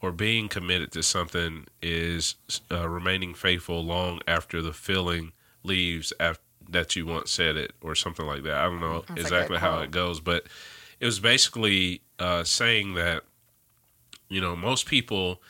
or 0.00 0.10
being 0.12 0.48
committed 0.48 0.90
to 0.92 1.02
something 1.02 1.66
is 1.80 2.34
uh, 2.70 2.88
remaining 2.88 3.34
faithful 3.34 3.84
long 3.84 4.20
after 4.26 4.60
the 4.60 4.72
feeling 4.72 5.32
leaves 5.62 6.12
af- 6.18 6.40
that 6.72 6.96
you 6.96 7.06
once 7.06 7.30
said 7.30 7.56
it 7.56 7.72
or 7.80 7.94
something 7.94 8.26
like 8.26 8.42
that. 8.42 8.54
I 8.54 8.64
don't 8.64 8.80
know 8.80 9.04
That's 9.08 9.20
exactly 9.22 9.58
how 9.58 9.78
it 9.80 9.90
goes, 9.90 10.20
but 10.20 10.46
it 11.00 11.06
was 11.06 11.20
basically 11.20 12.02
uh, 12.18 12.44
saying 12.44 12.94
that 12.94 13.22
you 14.28 14.40
know 14.40 14.56
most 14.56 14.86
people 14.86 15.40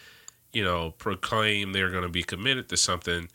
you 0.53 0.65
know 0.65 0.93
proclaim 0.99 1.73
they're 1.73 1.91
going 1.91 2.03
to 2.03 2.09
be 2.09 2.23
committed 2.23 2.69
to 2.69 2.77
something, 2.77 3.29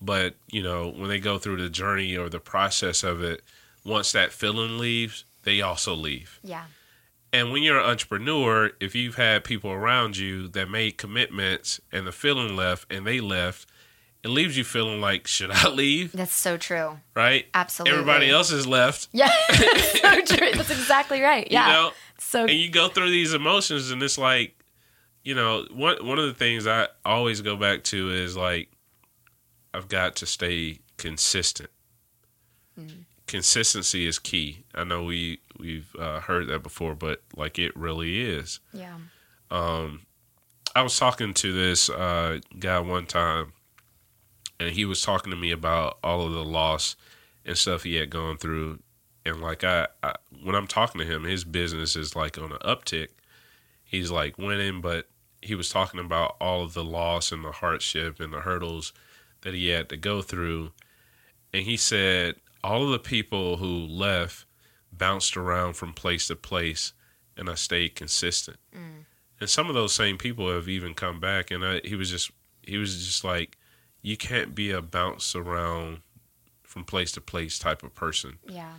but 0.00 0.34
you 0.50 0.62
know 0.62 0.88
when 0.88 1.08
they 1.08 1.18
go 1.20 1.38
through 1.38 1.60
the 1.60 1.70
journey 1.70 2.16
or 2.16 2.28
the 2.28 2.40
process 2.40 3.02
of 3.02 3.22
it, 3.22 3.42
once 3.84 4.12
that 4.12 4.32
feeling 4.32 4.78
leaves, 4.78 5.24
they 5.42 5.60
also 5.60 5.94
leave. 5.94 6.38
yeah, 6.42 6.64
And 7.32 7.50
when 7.52 7.62
you're 7.62 7.78
an 7.78 7.88
entrepreneur, 7.88 8.72
if 8.80 8.94
you've 8.94 9.16
had 9.16 9.44
people 9.44 9.70
around 9.70 10.16
you 10.16 10.48
that 10.48 10.68
made 10.68 10.98
commitments 10.98 11.80
and 11.90 12.06
the 12.06 12.12
feeling 12.12 12.56
left 12.56 12.92
and 12.92 13.06
they 13.06 13.20
left, 13.20 13.66
it 14.22 14.28
leaves 14.28 14.56
you 14.56 14.64
feeling 14.64 15.00
like, 15.00 15.26
should 15.26 15.50
I 15.50 15.68
leave? 15.68 16.12
That's 16.12 16.34
so 16.34 16.56
true. 16.56 16.98
Right? 17.14 17.46
Absolutely. 17.54 17.98
Everybody 17.98 18.30
else 18.30 18.52
is 18.52 18.66
left. 18.66 19.08
Yeah, 19.12 19.30
so 19.52 20.20
true. 20.22 20.52
That's 20.52 20.70
exactly 20.70 21.20
right. 21.20 21.50
Yeah. 21.50 21.66
You 21.66 21.72
know? 21.72 21.92
so 22.20 22.42
and 22.42 22.52
you 22.52 22.70
go 22.70 22.88
through 22.88 23.10
these 23.10 23.34
emotions 23.34 23.90
and 23.90 24.02
it's 24.02 24.18
like 24.18 24.54
you 25.24 25.34
know 25.34 25.66
one 25.72 25.96
one 26.06 26.18
of 26.18 26.26
the 26.26 26.34
things 26.34 26.66
i 26.66 26.86
always 27.04 27.40
go 27.40 27.56
back 27.56 27.82
to 27.82 28.10
is 28.10 28.36
like 28.36 28.70
i've 29.74 29.88
got 29.88 30.16
to 30.16 30.26
stay 30.26 30.78
consistent 30.96 31.70
consistency 33.26 34.06
is 34.06 34.18
key 34.18 34.64
i 34.74 34.82
know 34.84 35.04
we 35.04 35.38
we've 35.58 35.94
uh, 35.98 36.20
heard 36.20 36.46
that 36.48 36.62
before 36.62 36.94
but 36.94 37.22
like 37.36 37.58
it 37.58 37.76
really 37.76 38.22
is 38.22 38.58
yeah. 38.72 38.96
um 39.50 40.00
i 40.74 40.80
was 40.80 40.98
talking 40.98 41.34
to 41.34 41.52
this 41.52 41.90
uh 41.90 42.38
guy 42.58 42.80
one 42.80 43.04
time 43.04 43.52
and 44.60 44.70
he 44.74 44.84
was 44.84 45.02
talking 45.02 45.30
to 45.30 45.36
me 45.36 45.50
about 45.50 45.98
all 46.04 46.26
of 46.26 46.32
the 46.32 46.44
loss 46.44 46.94
and 47.44 47.56
stuff 47.56 47.82
he 47.82 47.96
had 47.96 48.10
gone 48.10 48.36
through. 48.36 48.78
And 49.24 49.40
like 49.40 49.64
I, 49.64 49.88
I 50.02 50.14
when 50.42 50.54
i'm 50.54 50.66
talking 50.66 51.00
to 51.00 51.06
him 51.06 51.24
his 51.24 51.44
business 51.44 51.96
is 51.96 52.14
like 52.14 52.38
on 52.38 52.52
an 52.52 52.58
uptick. 52.58 53.08
He's 53.82 54.10
like 54.10 54.38
winning 54.38 54.80
but 54.80 55.08
he 55.42 55.54
was 55.54 55.70
talking 55.70 55.98
about 55.98 56.36
all 56.40 56.62
of 56.62 56.74
the 56.74 56.84
loss 56.84 57.32
and 57.32 57.44
the 57.44 57.50
hardship 57.50 58.20
and 58.20 58.32
the 58.32 58.40
hurdles 58.40 58.92
that 59.40 59.54
he 59.54 59.68
had 59.68 59.88
to 59.88 59.96
go 59.96 60.20
through. 60.20 60.72
And 61.52 61.64
he 61.64 61.78
said 61.78 62.36
all 62.62 62.84
of 62.84 62.90
the 62.90 62.98
people 62.98 63.56
who 63.56 63.66
left 63.66 64.44
bounced 64.92 65.36
around 65.36 65.74
from 65.74 65.94
place 65.94 66.26
to 66.26 66.36
place 66.36 66.92
and 67.36 67.48
i 67.48 67.54
stayed 67.54 67.94
consistent. 67.94 68.58
Mm. 68.76 69.06
And 69.40 69.48
some 69.48 69.70
of 69.70 69.74
those 69.74 69.94
same 69.94 70.18
people 70.18 70.52
have 70.52 70.68
even 70.68 70.92
come 70.92 71.18
back 71.18 71.50
and 71.50 71.64
I, 71.64 71.80
he 71.82 71.94
was 71.94 72.10
just 72.10 72.30
he 72.62 72.76
was 72.76 73.06
just 73.06 73.24
like 73.24 73.56
you 74.02 74.16
can't 74.16 74.54
be 74.54 74.70
a 74.70 74.80
bounce 74.82 75.34
around 75.34 76.00
from 76.62 76.84
place 76.84 77.12
to 77.12 77.20
place 77.20 77.58
type 77.58 77.82
of 77.82 77.94
person 77.94 78.38
Yeah. 78.46 78.74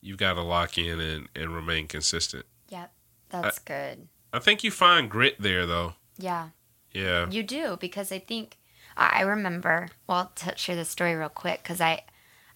you've 0.00 0.18
got 0.18 0.34
to 0.34 0.42
lock 0.42 0.78
in 0.78 1.00
and, 1.00 1.28
and 1.34 1.54
remain 1.54 1.86
consistent 1.88 2.46
Yep. 2.70 2.92
That's 3.30 3.58
good. 3.58 4.08
i 4.32 4.38
think 4.38 4.64
you 4.64 4.70
find 4.70 5.10
grit 5.10 5.36
there 5.40 5.66
though 5.66 5.94
Yeah. 6.18 6.48
yeah 6.92 7.28
You 7.30 7.42
do 7.42 7.76
because 7.80 8.10
I 8.12 8.18
think 8.18 8.56
I 8.96 9.20
I 9.20 9.20
remember. 9.22 9.88
Well, 10.06 10.30
to 10.36 10.56
share 10.56 10.76
this 10.76 10.88
story 10.88 11.14
real 11.16 11.28
quick 11.28 11.62
because 11.64 11.80
I 11.80 12.04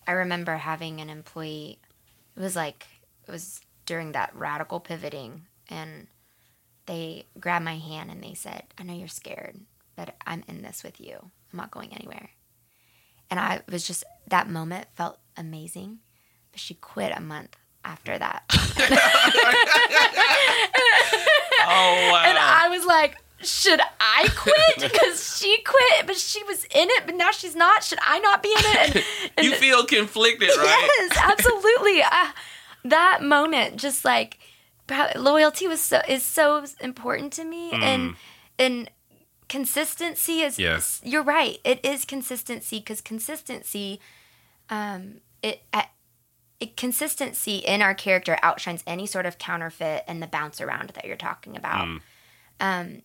I 0.07 0.13
remember 0.13 0.57
having 0.57 1.01
an 1.01 1.11
employee. 1.11 1.81
It 2.37 2.41
was 2.41 2.55
like 2.55 2.87
it 3.27 3.31
was 3.33 3.61
during 3.87 4.13
that 4.13 4.35
radical 4.37 4.79
pivoting, 4.79 5.47
and 5.69 6.07
they 6.87 7.25
grabbed 7.41 7.65
my 7.65 7.77
hand 7.79 8.11
and 8.13 8.23
they 8.23 8.35
said, 8.35 8.63
"I 8.79 8.85
know 8.85 8.95
you're 8.95 9.09
scared, 9.09 9.61
but 9.97 10.15
I'm 10.27 10.45
in 10.47 10.63
this 10.63 10.85
with 10.85 11.01
you. 11.01 11.31
I'm 11.53 11.57
not 11.57 11.71
going 11.71 11.93
anywhere." 11.93 12.31
And 13.31 13.39
I 13.39 13.63
was 13.71 13.87
just 13.87 14.05
that 14.29 14.49
moment 14.49 14.87
felt 14.95 15.19
amazing, 15.37 15.99
but 16.51 16.61
she 16.61 16.75
quit 16.75 17.13
a 17.15 17.21
month 17.21 17.57
after 17.85 18.19
that. 18.19 18.45
oh 21.71 22.11
wow 22.13 22.23
And 22.27 22.39
I 22.39 22.69
was 22.71 22.85
like, 22.87 23.17
should 23.41 23.81
I 24.01 24.29
quit? 24.35 24.57
Because 24.93 25.39
she 25.39 25.59
quit, 25.63 26.07
but 26.07 26.17
she 26.17 26.43
was 26.45 26.65
in 26.65 26.89
it, 26.91 27.03
but 27.07 27.15
now 27.15 27.31
she's 27.31 27.55
not. 27.57 27.83
Should 27.85 27.99
I 28.03 28.19
not 28.21 28.43
be 28.43 28.51
in 28.51 28.59
it? 28.59 28.97
And, 28.97 29.05
and 29.37 29.47
you 29.47 29.53
feel 29.55 29.85
conflicted 29.85 30.51
right 30.51 30.91
yes, 30.99 31.19
absolutely. 31.21 32.03
Uh, 32.03 32.29
that 32.85 33.23
moment, 33.23 33.77
just 33.77 34.05
like 34.05 34.39
loyalty 35.17 35.69
was 35.69 35.81
so 35.81 36.01
is 36.09 36.23
so 36.23 36.65
important 36.81 37.33
to 37.35 37.45
me, 37.45 37.73
and 37.73 38.15
and 38.59 38.91
consistency 39.49 40.41
is. 40.41 40.59
Yeah. 40.59 40.81
You're 41.03 41.23
right. 41.23 41.59
It 41.65 41.85
is 41.85 42.05
consistency 42.05 42.79
because 42.79 43.01
consistency, 43.01 44.01
um, 44.71 45.21
it. 45.43 45.63
Uh, 45.73 45.83
it, 46.61 46.77
consistency 46.77 47.59
in 47.59 47.83
our 47.83 47.95
character 47.95 48.37
outshines 48.43 48.83
any 48.85 49.07
sort 49.07 49.27
of 49.27 49.39
counterfeit 49.39 50.03
and 50.09 50.21
the 50.21 50.27
bounce 50.27 50.61
around 50.61 50.91
that 50.91 51.05
you're 51.05 51.15
talking 51.15 51.57
about 51.57 51.87
Mm. 51.87 52.01
um, 52.59 53.03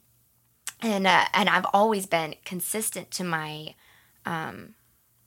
and 0.81 1.05
uh, 1.05 1.25
and 1.33 1.47
I've 1.49 1.67
always 1.71 2.07
been 2.07 2.33
consistent 2.45 3.11
to 3.11 3.23
my 3.23 3.75
um, 4.25 4.73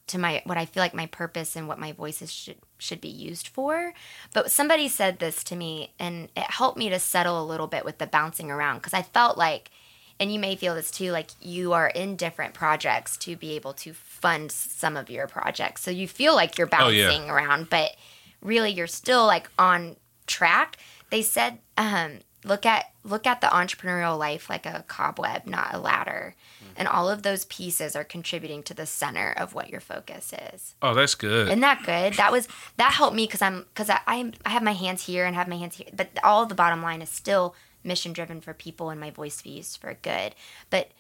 to 0.09 0.19
my 0.19 0.43
what 0.45 0.59
I 0.59 0.67
feel 0.67 0.83
like 0.83 0.93
my 0.93 1.07
purpose 1.07 1.57
and 1.57 1.69
what 1.69 1.79
my 1.79 1.93
voices 1.93 2.33
should 2.33 2.57
should 2.79 3.01
be 3.01 3.09
used 3.09 3.49
for. 3.49 3.95
But 4.35 4.51
somebody 4.51 4.89
said 4.89 5.19
this 5.19 5.43
to 5.45 5.57
me, 5.57 5.95
and 5.99 6.29
it 6.37 6.51
helped 6.51 6.79
me 6.79 6.89
to 6.91 6.99
settle 6.99 7.43
a 7.43 7.47
little 7.47 7.67
bit 7.69 7.85
with 7.85 7.99
the 7.99 8.07
bouncing 8.07 8.51
around 8.51 8.79
because 8.79 8.93
I 8.93 9.03
felt 9.03 9.39
like, 9.39 9.71
and 10.19 10.33
you 10.33 10.39
may 10.39 10.57
feel 10.57 10.75
this 10.75 10.91
too, 10.91 11.13
like 11.13 11.31
you 11.41 11.73
are 11.73 11.89
in 11.89 12.17
different 12.17 12.55
projects 12.55 13.17
to 13.19 13.37
be 13.37 13.55
able 13.57 13.73
to 13.75 13.93
fund 13.93 14.51
some 14.53 14.97
of 14.97 15.11
your 15.11 15.27
projects, 15.27 15.83
so 15.83 15.91
you 15.91 16.09
feel 16.09 16.35
like 16.35 16.59
you're 16.59 16.69
Oh, 16.73 16.89
yeah. 16.89 17.09
bouncing 17.09 17.31
around, 17.31 17.69
but 17.71 17.93
really 18.41 18.71
you're 18.71 18.87
still 18.87 19.27
like 19.27 19.49
on 19.59 19.97
track. 20.27 20.77
They 21.11 21.23
said, 21.23 21.59
um, 21.77 22.19
look 22.45 22.65
at 22.67 22.87
look 23.05 23.27
at 23.27 23.41
the 23.41 23.47
entrepreneurial 23.49 24.19
life 24.19 24.49
like 24.51 24.67
a 24.67 24.85
cobweb, 24.89 25.47
not 25.47 25.75
a 25.75 25.79
ladder. 25.79 26.35
And 26.79 26.87
all 26.89 27.09
of 27.09 27.23
those 27.23 27.47
pieces 27.47 27.97
are 27.97 28.05
contributing 28.05 28.63
to 28.65 28.75
the 28.75 28.85
center 28.85 29.33
of 29.35 29.55
what 29.55 29.71
your 29.71 29.81
focus 29.81 30.35
is. 30.53 30.75
oh 30.83 30.93
that's 30.93 31.15
good 31.15 31.47
Isn't 31.49 31.61
that 31.61 31.85
good? 31.87 32.15
That 32.15 32.31
was 32.33 32.49
that 32.77 32.93
helped 32.93 33.17
me 33.17 33.25
because 33.27 33.41
I'm 33.41 33.61
because 33.73 33.89
I 33.89 34.01
I'm, 34.07 34.35
I 34.45 34.51
have 34.51 34.63
my 34.63 34.73
hands 34.75 35.07
here 35.07 35.25
and 35.25 35.35
have 35.37 35.49
my 35.49 35.57
hands 35.57 35.77
here, 35.77 35.87
but 35.95 36.09
all 36.23 36.43
of 36.43 36.49
the 36.51 36.55
bottom 36.55 36.83
line 36.83 37.01
is 37.01 37.09
still 37.09 37.55
mission 37.87 38.13
driven 38.13 38.41
for 38.41 38.53
people 38.53 38.91
and 38.91 39.01
my 39.01 39.11
voice 39.11 39.37
to 39.39 39.45
be 39.45 39.51
used 39.51 39.81
for 39.81 39.95
good. 40.03 40.35
But 40.71 40.91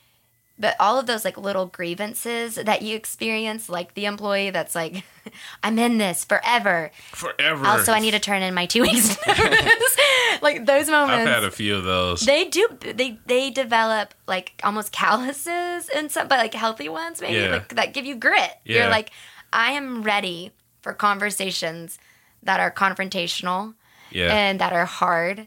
but 0.58 0.74
all 0.80 0.98
of 0.98 1.04
those 1.04 1.22
like 1.22 1.36
little 1.36 1.66
grievances 1.66 2.54
that 2.54 2.80
you 2.80 2.96
experience, 2.96 3.68
like 3.68 3.92
the 3.92 4.06
employee 4.06 4.48
that's 4.48 4.74
like, 4.74 5.04
I'm 5.62 5.78
in 5.78 5.98
this 5.98 6.24
forever. 6.24 6.90
forever 7.12 7.66
Also, 7.66 7.92
I 7.92 7.98
need 7.98 8.12
to 8.12 8.18
turn 8.18 8.40
in 8.42 8.54
my 8.54 8.64
two 8.64 8.80
weeks 8.80 9.18
notice. 9.26 9.96
like 10.42 10.64
those 10.66 10.88
moments 10.88 11.26
i've 11.28 11.34
had 11.34 11.44
a 11.44 11.50
few 11.50 11.74
of 11.76 11.84
those 11.84 12.20
they 12.20 12.44
do 12.44 12.68
they 12.80 13.18
they 13.26 13.48
develop 13.50 14.12
like 14.26 14.52
almost 14.62 14.92
calluses 14.92 15.88
and 15.94 16.10
some 16.12 16.28
but 16.28 16.38
like 16.38 16.52
healthy 16.52 16.88
ones 16.90 17.22
maybe 17.22 17.36
Yeah. 17.38 17.48
like 17.52 17.74
that 17.74 17.94
give 17.94 18.04
you 18.04 18.14
grit 18.16 18.50
Yeah. 18.64 18.82
you're 18.82 18.90
like 18.90 19.10
i 19.52 19.72
am 19.72 20.02
ready 20.02 20.52
for 20.82 20.92
conversations 20.92 21.98
that 22.42 22.60
are 22.60 22.70
confrontational 22.70 23.74
yeah 24.10 24.34
and 24.36 24.60
that 24.60 24.72
are 24.74 24.84
hard 24.84 25.46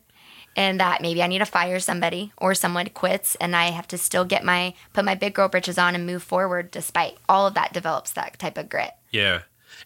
and 0.59 0.79
that 0.79 1.01
maybe 1.01 1.23
i 1.23 1.27
need 1.27 1.39
to 1.39 1.45
fire 1.45 1.79
somebody 1.79 2.31
or 2.37 2.53
someone 2.53 2.85
quits 2.89 3.35
and 3.35 3.55
i 3.55 3.65
have 3.71 3.87
to 3.87 3.97
still 3.97 4.25
get 4.25 4.43
my 4.43 4.73
put 4.93 5.05
my 5.05 5.15
big 5.15 5.33
girl 5.33 5.47
britches 5.47 5.77
on 5.77 5.95
and 5.95 6.05
move 6.05 6.21
forward 6.21 6.69
despite 6.69 7.17
all 7.29 7.47
of 7.47 7.53
that 7.53 7.71
develops 7.73 8.11
that 8.11 8.37
type 8.37 8.57
of 8.57 8.67
grit. 8.69 8.91
Yeah. 9.11 9.39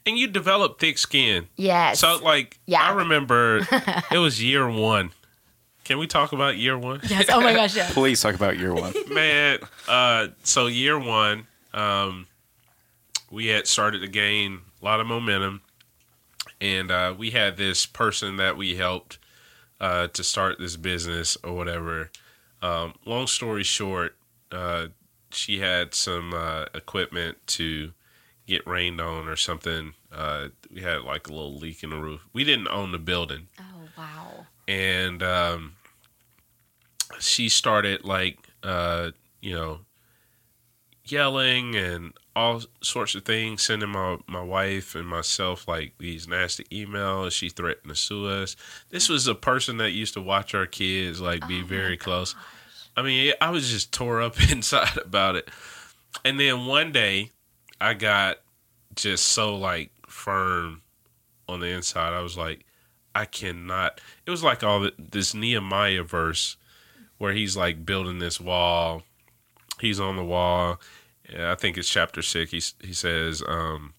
And 0.06 0.18
you 0.18 0.28
develop 0.28 0.80
thick 0.80 0.98
skin. 0.98 1.48
Yes. 1.56 2.00
So 2.00 2.18
like 2.24 2.58
Yeah. 2.66 2.82
i 2.82 2.92
remember 2.94 3.66
it 4.12 4.18
was 4.18 4.42
year 4.44 4.68
one. 4.70 5.12
Can 5.84 5.98
we 6.00 6.08
talk 6.08 6.32
about 6.34 6.58
year 6.58 6.78
one? 6.78 7.02
Yes. 7.08 7.26
Oh 7.30 7.40
my 7.42 7.54
gosh 7.54 7.76
yes. 7.76 7.94
Please 7.94 8.20
talk 8.22 8.34
about 8.36 8.58
year 8.58 8.74
one. 8.74 8.94
man 9.14 9.60
uh 9.88 10.28
so 10.44 10.66
year 10.68 10.98
one 10.98 11.46
um 11.74 12.26
we 13.30 13.48
had 13.48 13.68
started 13.68 14.00
to 14.00 14.08
gain 14.08 14.60
a 14.82 14.86
lot 14.86 15.00
of 15.00 15.06
momentum. 15.08 15.62
And 16.60 16.90
uh 16.90 17.14
we 17.18 17.30
had 17.32 17.58
this 17.58 17.86
person 17.86 18.38
that 18.38 18.58
we 18.58 18.76
helped 18.76 19.20
uh 19.84 20.08
to 20.08 20.24
start 20.24 20.60
this 20.60 20.78
business 20.78 21.38
or 21.44 21.54
whatever. 21.54 22.10
Um 22.62 22.94
long 23.06 23.28
story 23.28 23.64
short 23.64 24.16
uh 24.52 24.88
she 25.32 25.60
had 25.60 25.94
some 25.94 26.34
uh 26.34 26.66
equipment 26.74 27.38
to 27.58 27.92
get 28.48 28.66
rained 28.68 29.00
on 29.02 29.28
or 29.28 29.36
something. 29.36 29.94
Uh 30.12 30.50
we 30.74 30.82
had 30.82 31.02
like 31.02 31.28
a 31.28 31.34
little 31.34 31.58
leak 31.58 31.84
in 31.84 31.90
the 31.90 31.98
roof. 31.98 32.22
We 32.34 32.44
didn't 32.44 32.70
own 32.70 32.92
the 32.92 33.00
building. 33.00 33.48
Oh 33.60 33.88
wow. 33.98 34.46
And 34.68 35.22
um, 35.22 35.74
she 37.20 37.50
started 37.50 38.06
like 38.06 38.38
uh, 38.64 39.12
you 39.42 39.54
know 39.54 39.80
yelling 41.06 41.76
and 41.76 42.14
all 42.36 42.62
sorts 42.82 43.14
of 43.16 43.26
things 43.26 43.62
sending 43.62 43.90
my, 43.90 44.18
my 44.28 44.42
wife 44.42 44.96
and 44.96 45.08
myself 45.08 45.68
like 45.68 45.94
these 46.00 46.28
nasty 46.28 46.64
emails. 46.66 47.32
She 47.32 47.50
threatened 47.50 47.90
to 47.90 47.96
sue 47.96 48.28
us. 48.28 48.56
This 48.90 49.10
was 49.10 49.28
a 49.28 49.36
person 49.36 49.78
that 49.78 49.92
used 49.92 50.14
to 50.16 50.22
watch 50.22 50.56
our 50.56 50.66
kids 50.66 51.22
like 51.22 51.48
be 51.48 51.62
oh 51.62 51.66
very 51.66 51.98
close. 51.98 52.36
i 52.96 53.02
mean 53.02 53.34
i 53.42 53.50
was 53.50 53.70
just 53.70 53.92
tore 53.94 54.22
up 54.22 54.36
inside 54.52 54.98
about 54.98 55.36
it. 55.36 55.50
And 56.24 56.40
then 56.40 56.66
one 56.66 56.92
day 56.92 57.32
i 57.80 57.94
got 57.94 58.38
just 58.96 59.26
so 59.26 59.56
like 59.56 59.92
firm 60.08 60.82
on 61.48 61.60
the 61.60 61.68
inside. 61.68 62.14
I 62.14 62.22
was 62.22 62.38
like 62.38 62.66
I 63.16 63.26
cannot. 63.26 64.02
It 64.26 64.32
was 64.32 64.44
like 64.44 64.64
all 64.64 64.80
the, 64.80 64.94
this 64.98 65.36
Nehemiah 65.36 66.04
verse 66.04 66.58
where 67.20 67.34
he's 67.34 67.56
like 67.56 67.86
building 67.86 68.20
this 68.20 68.40
wall. 68.40 69.04
He's 69.84 70.00
on 70.00 70.16
the 70.16 70.24
wall. 70.24 70.80
Yeah, 71.32 71.52
I 71.52 71.56
think 71.56 71.78
it's 71.78 71.90
chapter 71.90 72.22
six. 72.22 72.52
He 72.52 72.62
he 72.88 72.94
says, 72.94 73.44
um, 73.48 73.94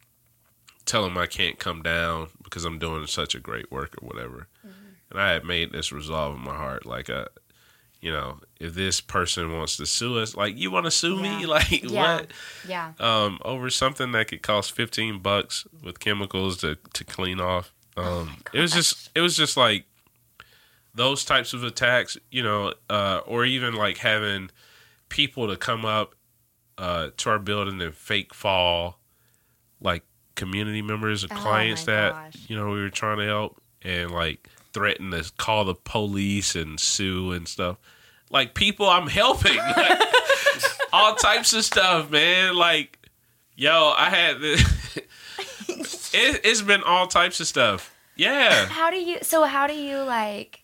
"Tell 0.87 1.05
him 1.05 1.19
I 1.19 1.26
can't 1.26 1.59
come 1.59 1.83
down 1.83 2.29
because 2.43 2.64
I'm 2.64 2.79
doing 2.79 3.07
such 3.07 3.35
a 3.35 3.41
great 3.41 3.71
work 3.71 3.95
or 4.00 4.07
whatever." 4.09 4.49
and 5.11 5.21
I 5.21 5.33
had 5.33 5.45
made 5.45 5.73
this 5.73 5.93
resolve 5.93 6.35
in 6.37 6.41
my 6.43 6.55
heart, 6.57 6.87
like, 6.87 7.09
a, 7.09 7.29
you 8.00 8.11
know, 8.11 8.41
if 8.59 8.75
this 8.75 9.00
person 9.00 9.53
wants 9.53 9.76
to 9.76 9.87
sue 9.87 10.19
us, 10.19 10.35
like, 10.35 10.57
you 10.57 10.71
want 10.73 10.87
to 10.87 10.91
sue 10.91 11.17
me, 11.21 11.47
like, 11.59 11.85
Yeah. 11.85 12.17
what? 12.17 12.31
Yeah. 12.67 12.93
Um, 12.99 13.38
over 13.45 13.71
something 13.71 14.11
that 14.12 14.29
could 14.29 14.43
cost 14.43 14.73
fifteen 14.73 15.21
bucks 15.21 15.67
with 15.83 16.00
chemicals 16.00 16.57
to 16.59 16.76
to 16.95 17.05
clean 17.05 17.41
off. 17.41 17.73
Um, 17.97 18.38
it 18.53 18.61
was 18.61 18.73
just, 18.73 19.11
it 19.14 19.21
was 19.21 19.37
just 19.37 19.57
like 19.57 19.85
those 20.95 21.25
types 21.25 21.53
of 21.53 21.62
attacks, 21.64 22.17
you 22.31 22.43
know, 22.43 22.73
uh, 22.91 23.21
or 23.26 23.45
even 23.45 23.75
like 23.75 23.99
having 23.99 24.50
people 25.14 25.47
to 25.47 25.56
come 25.56 25.85
up 25.85 26.16
uh, 26.76 27.11
to 27.16 27.30
our 27.30 27.38
building 27.38 27.80
and 27.80 27.94
fake 27.94 28.35
fall, 28.35 28.99
like 29.80 30.02
community 30.35 30.83
members 30.83 31.23
or 31.23 31.28
Oh 31.30 31.37
clients 31.37 31.85
that 31.85 32.12
gosh. 32.12 32.35
you 32.49 32.56
know 32.56 32.71
we 32.71 32.80
were 32.80 32.90
trying 32.90 33.18
to 33.18 33.25
help, 33.25 33.62
and 33.83 34.11
like 34.11 34.49
threaten 34.73 35.12
to 35.12 35.30
call 35.38 35.64
the 35.64 35.76
police 35.76 36.56
and 36.56 36.80
sue 36.80 37.30
and 37.30 37.47
stuff. 37.47 37.76
Like 38.28 38.54
people 38.54 38.88
I'm 38.90 39.06
helping, 39.06 39.56
like, 39.76 40.00
all 40.92 41.14
types 41.14 41.52
of 41.52 41.64
stuff, 41.64 42.11
man. 42.11 42.56
Like, 42.56 42.99
yo, 43.54 43.94
I 43.97 44.11
had 44.11 44.40
this. 44.40 44.97
it, 45.68 46.40
it's 46.42 46.62
been 46.62 46.83
all 46.83 47.06
types 47.06 47.38
of 47.38 47.47
stuff. 47.47 47.94
Yeah. 48.16 48.66
How 48.66 48.90
do 48.90 48.97
you 48.97 49.18
so 49.23 49.44
how 49.44 49.68
do 49.68 49.75
you 49.75 49.99
like 49.99 50.61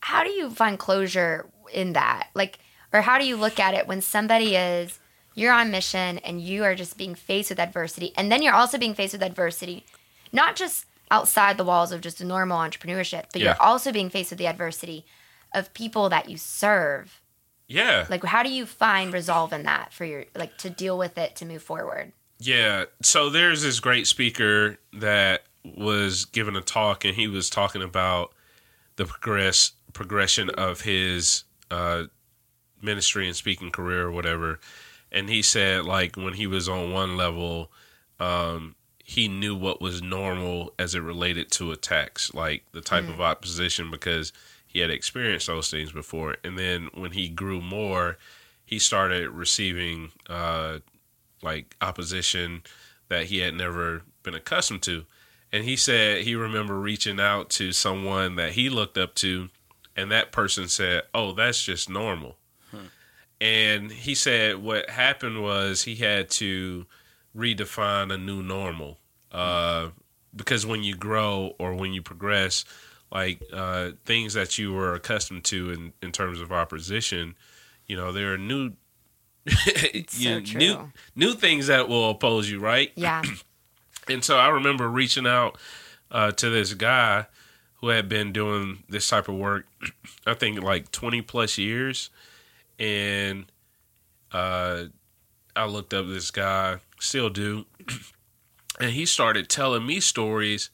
how 0.00 0.24
do 0.24 0.30
you 0.30 0.48
find 0.48 0.78
closure 0.78 1.50
in 1.74 1.92
that? 1.92 2.28
Like 2.32 2.58
or 2.94 3.02
how 3.02 3.18
do 3.18 3.26
you 3.26 3.36
look 3.36 3.60
at 3.60 3.74
it 3.74 3.86
when 3.86 4.00
somebody 4.00 4.56
is 4.56 4.98
you're 5.34 5.52
on 5.52 5.70
mission 5.70 6.18
and 6.18 6.40
you 6.40 6.64
are 6.64 6.74
just 6.74 6.96
being 6.96 7.14
faced 7.14 7.50
with 7.50 7.58
adversity 7.60 8.12
and 8.16 8.32
then 8.32 8.40
you're 8.42 8.54
also 8.54 8.78
being 8.78 8.94
faced 8.94 9.12
with 9.12 9.22
adversity 9.22 9.84
not 10.32 10.56
just 10.56 10.86
outside 11.10 11.58
the 11.58 11.64
walls 11.64 11.92
of 11.92 12.00
just 12.00 12.20
a 12.20 12.24
normal 12.24 12.58
entrepreneurship, 12.58 13.24
but 13.32 13.40
Yeah. 13.40 13.48
you're 13.50 13.62
also 13.62 13.92
being 13.92 14.08
faced 14.10 14.30
with 14.30 14.38
the 14.38 14.46
adversity 14.46 15.04
of 15.52 15.72
people 15.74 16.08
that 16.08 16.28
you 16.30 16.36
serve. 16.38 17.20
Yeah. 17.68 18.06
Like 18.08 18.24
how 18.24 18.42
do 18.42 18.50
you 18.50 18.66
find 18.66 19.12
resolve 19.12 19.52
in 19.52 19.62
that 19.64 19.92
for 19.92 20.04
your 20.04 20.24
like 20.34 20.56
to 20.58 20.70
deal 20.70 20.96
with 20.98 21.16
it 21.18 21.36
to 21.36 21.44
move 21.44 21.62
forward? 21.62 22.12
Yeah. 22.38 22.86
So 23.02 23.30
there's 23.30 23.62
this 23.62 23.80
great 23.80 24.06
speaker 24.06 24.78
that 24.92 25.44
was 25.64 26.24
giving 26.24 26.56
a 26.56 26.60
talk, 26.60 27.04
and 27.04 27.14
he 27.14 27.28
was 27.28 27.48
talking 27.48 27.82
about 27.82 28.32
the 28.96 29.04
progress 29.04 29.72
progression 29.92 30.50
of 30.50 30.80
his 30.80 31.44
uh, 31.70 32.04
ministry 32.84 33.26
and 33.26 33.34
speaking 33.34 33.70
career 33.70 34.02
or 34.02 34.12
whatever. 34.12 34.60
And 35.10 35.28
he 35.28 35.42
said, 35.42 35.84
like 35.84 36.16
when 36.16 36.34
he 36.34 36.46
was 36.46 36.68
on 36.68 36.92
one 36.92 37.16
level, 37.16 37.70
um, 38.20 38.74
he 39.04 39.28
knew 39.28 39.54
what 39.54 39.80
was 39.80 40.02
normal 40.02 40.72
as 40.78 40.94
it 40.94 41.00
related 41.00 41.50
to 41.52 41.72
attacks, 41.72 42.32
like 42.34 42.64
the 42.72 42.80
type 42.80 43.08
of 43.08 43.20
opposition, 43.20 43.90
because 43.90 44.32
he 44.66 44.80
had 44.80 44.90
experienced 44.90 45.46
those 45.46 45.70
things 45.70 45.92
before. 45.92 46.36
And 46.42 46.58
then 46.58 46.88
when 46.94 47.12
he 47.12 47.28
grew 47.28 47.60
more, 47.60 48.16
he 48.64 48.78
started 48.78 49.30
receiving 49.30 50.10
uh, 50.28 50.78
like 51.42 51.76
opposition 51.80 52.62
that 53.08 53.26
he 53.26 53.38
had 53.38 53.54
never 53.54 54.02
been 54.22 54.34
accustomed 54.34 54.82
to. 54.82 55.04
And 55.52 55.64
he 55.64 55.76
said 55.76 56.22
he 56.22 56.34
remember 56.34 56.80
reaching 56.80 57.20
out 57.20 57.50
to 57.50 57.72
someone 57.72 58.36
that 58.36 58.52
he 58.52 58.68
looked 58.68 58.98
up 58.98 59.14
to, 59.16 59.50
and 59.94 60.10
that 60.10 60.32
person 60.32 60.66
said, 60.66 61.04
"Oh, 61.14 61.32
that's 61.32 61.62
just 61.62 61.88
normal." 61.88 62.36
And 63.44 63.92
he 63.92 64.14
said 64.14 64.62
what 64.62 64.88
happened 64.88 65.42
was 65.42 65.82
he 65.82 65.96
had 65.96 66.30
to 66.30 66.86
redefine 67.36 68.10
a 68.10 68.16
new 68.16 68.42
normal 68.42 68.98
uh, 69.30 69.90
because 70.34 70.64
when 70.64 70.82
you 70.82 70.96
grow 70.96 71.54
or 71.58 71.74
when 71.74 71.92
you 71.92 72.00
progress, 72.00 72.64
like 73.12 73.42
uh, 73.52 73.90
things 74.06 74.32
that 74.32 74.56
you 74.56 74.72
were 74.72 74.94
accustomed 74.94 75.44
to 75.44 75.70
in, 75.72 75.92
in 76.00 76.10
terms 76.10 76.40
of 76.40 76.52
opposition, 76.52 77.34
you 77.86 77.96
know, 77.96 78.12
there 78.12 78.32
are 78.32 78.38
new 78.38 78.72
so 80.08 80.38
new 80.38 80.90
new 81.14 81.34
things 81.34 81.66
that 81.66 81.86
will 81.86 82.08
oppose 82.08 82.50
you, 82.50 82.58
right? 82.60 82.92
Yeah. 82.94 83.22
And 84.06 84.22
so 84.22 84.36
I 84.36 84.48
remember 84.48 84.86
reaching 84.86 85.26
out 85.26 85.56
uh, 86.10 86.30
to 86.32 86.50
this 86.50 86.74
guy 86.74 87.24
who 87.76 87.88
had 87.88 88.06
been 88.06 88.34
doing 88.34 88.84
this 88.86 89.08
type 89.08 89.28
of 89.28 89.34
work, 89.34 89.64
I 90.26 90.34
think 90.34 90.62
like 90.62 90.92
20 90.92 91.22
plus 91.22 91.56
years. 91.56 92.10
And 92.78 93.46
uh, 94.32 94.84
I 95.54 95.66
looked 95.66 95.94
up 95.94 96.06
this 96.06 96.30
guy, 96.30 96.78
still 97.00 97.30
do. 97.30 97.66
And 98.80 98.90
he 98.90 99.06
started 99.06 99.48
telling 99.48 99.86
me 99.86 100.00
stories 100.00 100.70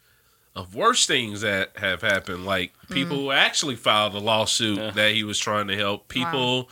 of 0.56 0.74
worse 0.74 1.04
things 1.04 1.42
that 1.42 1.76
have 1.76 2.00
happened, 2.00 2.46
like 2.46 2.72
people 2.90 3.14
who 3.18 3.30
actually 3.30 3.76
filed 3.76 4.14
a 4.14 4.18
lawsuit 4.18 4.78
Yeah. 4.78 4.90
that 4.92 5.12
he 5.12 5.22
was 5.22 5.38
trying 5.38 5.68
to 5.68 5.76
help, 5.76 6.08
people 6.08 6.70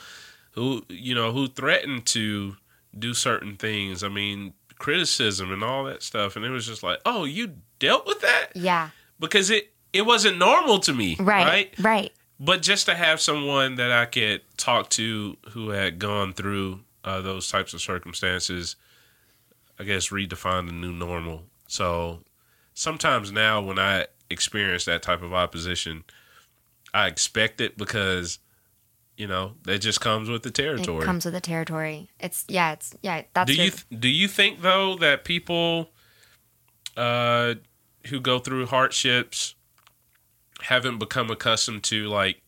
who, 0.53 0.87
you 0.89 1.15
know, 1.15 1.33
who 1.33 1.47
threatened 1.47 2.07
to 2.07 2.57
do 2.99 3.13
certain 3.13 3.57
things. 3.57 4.03
I 4.03 4.09
mean, 4.09 4.55
criticism 4.79 5.53
and 5.53 5.63
all 5.63 5.85
that 5.85 6.03
stuff. 6.03 6.35
And 6.35 6.47
it 6.47 6.51
was 6.51 6.67
just 6.67 6.83
like, 6.83 6.99
oh, 7.05 7.25
you 7.25 7.57
dealt 7.79 8.07
with 8.07 8.23
that? 8.23 8.47
Yeah. 8.55 8.89
Because 9.21 9.51
it, 9.51 9.71
it 9.93 10.07
wasn't 10.07 10.39
normal 10.39 10.79
to 10.79 10.95
me. 10.95 11.17
Right. 11.21 11.45
right? 11.45 11.75
Right. 11.79 12.13
But 12.41 12.63
just 12.63 12.87
to 12.87 12.95
have 12.95 13.21
someone 13.21 13.75
that 13.77 13.91
I 13.91 14.07
could 14.07 14.43
talk 14.57 14.91
to 14.91 15.37
who 15.51 15.71
had 15.71 15.99
gone 15.99 16.33
through 16.33 16.81
uh, 17.05 17.21
those 17.21 17.51
types 17.51 17.75
of 17.75 17.81
circumstances, 17.81 18.77
I 19.79 19.85
guess 19.85 20.09
redefined 20.09 20.67
the 20.67 20.73
new 20.73 20.93
normal. 20.93 21.45
So 21.67 22.21
sometimes 22.75 23.33
now 23.33 23.61
when 23.61 23.79
I 23.79 24.07
experience 24.31 24.85
that 24.85 25.03
type 25.03 25.23
of 25.23 25.35
opposition, 25.35 26.05
I 26.95 27.09
expect 27.09 27.61
it 27.61 27.77
because, 27.77 28.39
you 29.17 29.27
know, 29.27 29.55
that 29.65 29.81
just 29.81 30.01
comes 30.01 30.29
with 30.29 30.45
the 30.45 30.51
territory. 30.51 31.03
It 31.03 31.07
comes 31.07 31.25
with 31.25 31.35
the 31.35 31.41
territory. 31.41 32.09
It's 32.21 32.45
yeah, 32.49 32.73
it's 32.73 32.95
yeah, 33.03 33.23
that's 33.35 33.51
do 33.51 33.63
you 33.63 33.73
do 33.99 34.09
you 34.09 34.29
think 34.29 34.63
though 34.63 34.95
that 34.97 35.25
people 35.25 35.91
uh, 36.97 37.55
who 38.07 38.21
go 38.21 38.39
through 38.39 38.67
hardships 38.67 39.55
haven't 40.63 40.99
become 40.99 41.31
accustomed 41.31 41.85
to 41.85 42.09
like 42.09 42.43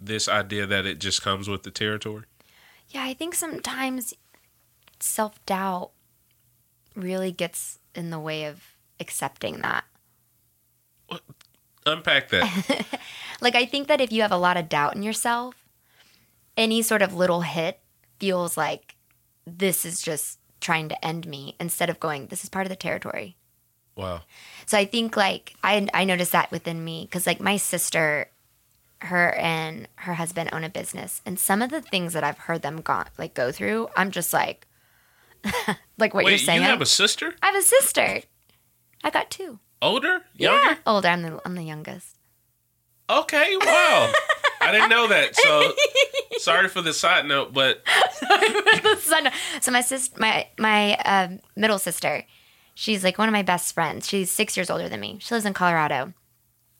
this 0.00 0.28
idea 0.28 0.66
that 0.66 0.86
it 0.86 0.98
just 0.98 1.22
comes 1.22 1.48
with 1.48 1.62
the 1.62 1.70
territory? 1.70 2.24
Yeah, 2.88 3.04
I 3.04 3.14
think 3.14 3.34
sometimes 3.34 4.14
self 5.00 5.44
doubt 5.46 5.90
really 6.94 7.32
gets 7.32 7.78
in 7.94 8.10
the 8.10 8.18
way 8.18 8.44
of 8.44 8.62
accepting 9.00 9.60
that. 9.60 9.84
Unpack 11.86 12.28
that. 12.30 12.86
Like, 13.40 13.54
I 13.54 13.66
think 13.66 13.86
that 13.88 14.00
if 14.00 14.10
you 14.10 14.22
have 14.22 14.32
a 14.32 14.36
lot 14.36 14.56
of 14.56 14.68
doubt 14.68 14.96
in 14.96 15.02
yourself, 15.02 15.54
any 16.56 16.82
sort 16.82 17.02
of 17.02 17.14
little 17.14 17.42
hit 17.42 17.80
feels 18.18 18.56
like 18.56 18.96
this 19.46 19.84
is 19.84 20.02
just 20.02 20.40
trying 20.60 20.88
to 20.88 21.04
end 21.04 21.26
me 21.26 21.54
instead 21.60 21.88
of 21.88 22.00
going, 22.00 22.26
this 22.26 22.42
is 22.42 22.50
part 22.50 22.66
of 22.66 22.70
the 22.70 22.76
territory. 22.76 23.36
Wow. 23.98 24.22
So 24.66 24.78
I 24.78 24.84
think 24.86 25.16
like 25.16 25.54
I 25.62 25.86
I 25.92 26.04
noticed 26.04 26.32
that 26.32 26.50
within 26.50 26.84
me 26.84 27.04
because 27.04 27.26
like 27.26 27.40
my 27.40 27.56
sister, 27.58 28.30
her 29.02 29.32
and 29.34 29.88
her 29.96 30.14
husband 30.14 30.50
own 30.52 30.64
a 30.64 30.70
business, 30.70 31.20
and 31.26 31.38
some 31.38 31.60
of 31.60 31.70
the 31.70 31.82
things 31.82 32.12
that 32.14 32.24
I've 32.24 32.38
heard 32.38 32.62
them 32.62 32.80
go 32.80 33.04
like 33.18 33.34
go 33.34 33.52
through, 33.52 33.88
I'm 33.96 34.10
just 34.10 34.32
like, 34.32 34.66
like 35.98 36.14
what 36.14 36.24
Wait, 36.24 36.30
you're 36.30 36.38
saying. 36.38 36.62
you 36.62 36.66
have 36.66 36.80
a 36.80 36.86
sister? 36.86 37.34
I 37.42 37.46
have 37.46 37.56
a 37.56 37.62
sister. 37.62 38.20
I 39.04 39.10
got 39.10 39.30
two. 39.30 39.58
Older? 39.80 40.22
Younger? 40.34 40.70
Yeah, 40.70 40.76
older. 40.86 41.08
I'm 41.08 41.22
the 41.22 41.40
I'm 41.44 41.54
the 41.54 41.62
youngest. 41.62 42.16
Okay, 43.10 43.56
wow. 43.56 44.12
I 44.60 44.72
didn't 44.72 44.90
know 44.90 45.06
that. 45.08 45.34
So 45.34 45.72
sorry 46.38 46.68
for 46.68 46.82
the 46.82 46.92
side 46.92 47.24
note, 47.26 47.54
but 47.54 47.82
so, 49.00 49.18
no- 49.20 49.30
so 49.60 49.70
my 49.72 49.80
sis, 49.80 50.10
my 50.18 50.46
my 50.58 50.96
um, 50.98 51.40
middle 51.56 51.78
sister, 51.78 52.24
she's 52.78 53.02
like 53.02 53.18
one 53.18 53.28
of 53.28 53.32
my 53.32 53.42
best 53.42 53.74
friends. 53.74 54.08
She's 54.08 54.30
six 54.30 54.56
years 54.56 54.70
older 54.70 54.88
than 54.88 55.00
me. 55.00 55.18
She 55.20 55.34
lives 55.34 55.44
in 55.44 55.52
Colorado, 55.52 56.14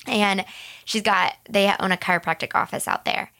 and 0.06 0.44
she's 0.84 1.02
got 1.02 1.34
they 1.50 1.74
own 1.80 1.90
a 1.90 1.96
chiropractic 1.96 2.54
office 2.54 2.86
out 2.86 3.04
there. 3.04 3.32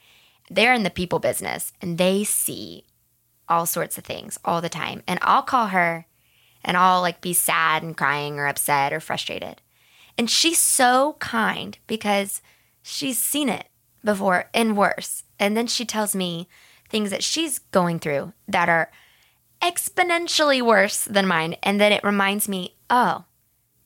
They're 0.49 0.73
in 0.73 0.83
the 0.83 0.89
people 0.89 1.19
business, 1.19 1.71
and 1.81 1.97
they 1.97 2.25
see 2.25 2.83
all 3.47 3.65
sorts 3.65 3.97
of 3.97 4.03
things 4.03 4.37
all 4.43 4.59
the 4.59 4.67
time. 4.67 5.03
And 5.07 5.19
I'll 5.21 5.41
call 5.41 5.67
her, 5.67 6.05
and 6.61 6.75
I'll 6.75 6.99
like 6.99 7.21
be 7.21 7.33
sad 7.33 7.81
and 7.81 7.95
crying 7.95 8.37
or 8.37 8.45
upset 8.45 8.91
or 8.91 8.99
frustrated, 8.99 9.61
and 10.17 10.29
she's 10.29 10.59
so 10.59 11.15
kind 11.19 11.77
because 11.87 12.41
she's 12.81 13.17
seen 13.17 13.47
it 13.47 13.69
before 14.03 14.49
and 14.53 14.75
worse. 14.75 15.23
And 15.39 15.55
then 15.55 15.67
she 15.67 15.85
tells 15.85 16.13
me 16.13 16.49
things 16.89 17.09
that 17.11 17.23
she's 17.23 17.59
going 17.59 17.99
through 17.99 18.33
that 18.49 18.67
are 18.67 18.91
exponentially 19.61 20.61
worse 20.61 21.03
than 21.05 21.27
mine. 21.27 21.55
And 21.63 21.79
then 21.79 21.91
it 21.91 22.03
reminds 22.03 22.47
me, 22.47 22.75
oh, 22.89 23.25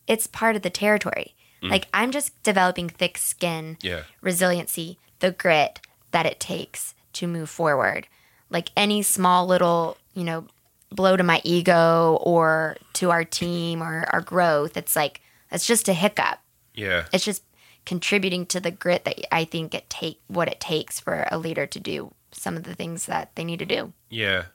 it's 0.07 0.27
part 0.27 0.55
of 0.55 0.61
the 0.61 0.69
territory. 0.69 1.35
Mm. 1.61 1.71
Like 1.71 1.87
I'm 1.93 2.11
just 2.11 2.41
developing 2.43 2.89
thick 2.89 3.17
skin, 3.17 3.77
yeah. 3.81 4.03
resiliency, 4.21 4.99
the 5.19 5.31
grit 5.31 5.79
that 6.11 6.25
it 6.25 6.39
takes 6.39 6.93
to 7.13 7.27
move 7.27 7.49
forward. 7.49 8.07
Like 8.49 8.69
any 8.75 9.01
small 9.01 9.47
little, 9.47 9.97
you 10.13 10.23
know, 10.23 10.45
blow 10.91 11.17
to 11.17 11.23
my 11.23 11.41
ego 11.43 12.19
or 12.21 12.77
to 12.93 13.09
our 13.09 13.23
team 13.23 13.81
or 13.81 14.05
our 14.11 14.21
growth, 14.21 14.77
it's 14.77 14.95
like, 14.95 15.21
it's 15.51 15.65
just 15.65 15.87
a 15.87 15.93
hiccup 15.93 16.39
Yeah. 16.75 17.05
it's 17.13 17.25
just 17.25 17.43
contributing 17.85 18.45
to 18.47 18.59
the 18.59 18.71
grit 18.71 19.05
that 19.05 19.19
I 19.33 19.45
think 19.45 19.75
it 19.75 19.89
take 19.89 20.19
what 20.27 20.47
it 20.47 20.59
takes 20.59 20.99
for 20.99 21.27
a 21.29 21.37
leader 21.37 21.65
to 21.67 21.79
do 21.79 22.13
some 22.31 22.55
of 22.57 22.63
the 22.63 22.73
things 22.73 23.05
that 23.07 23.35
they 23.35 23.43
need 23.43 23.59
to 23.59 23.65
do. 23.65 23.93
Yeah. 24.09 24.45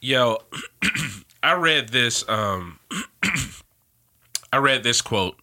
Yo, 0.00 0.38
I 1.42 1.54
read 1.54 1.88
this 1.90 2.26
um 2.28 2.78
I 4.52 4.58
read 4.58 4.82
this 4.82 5.02
quote 5.02 5.36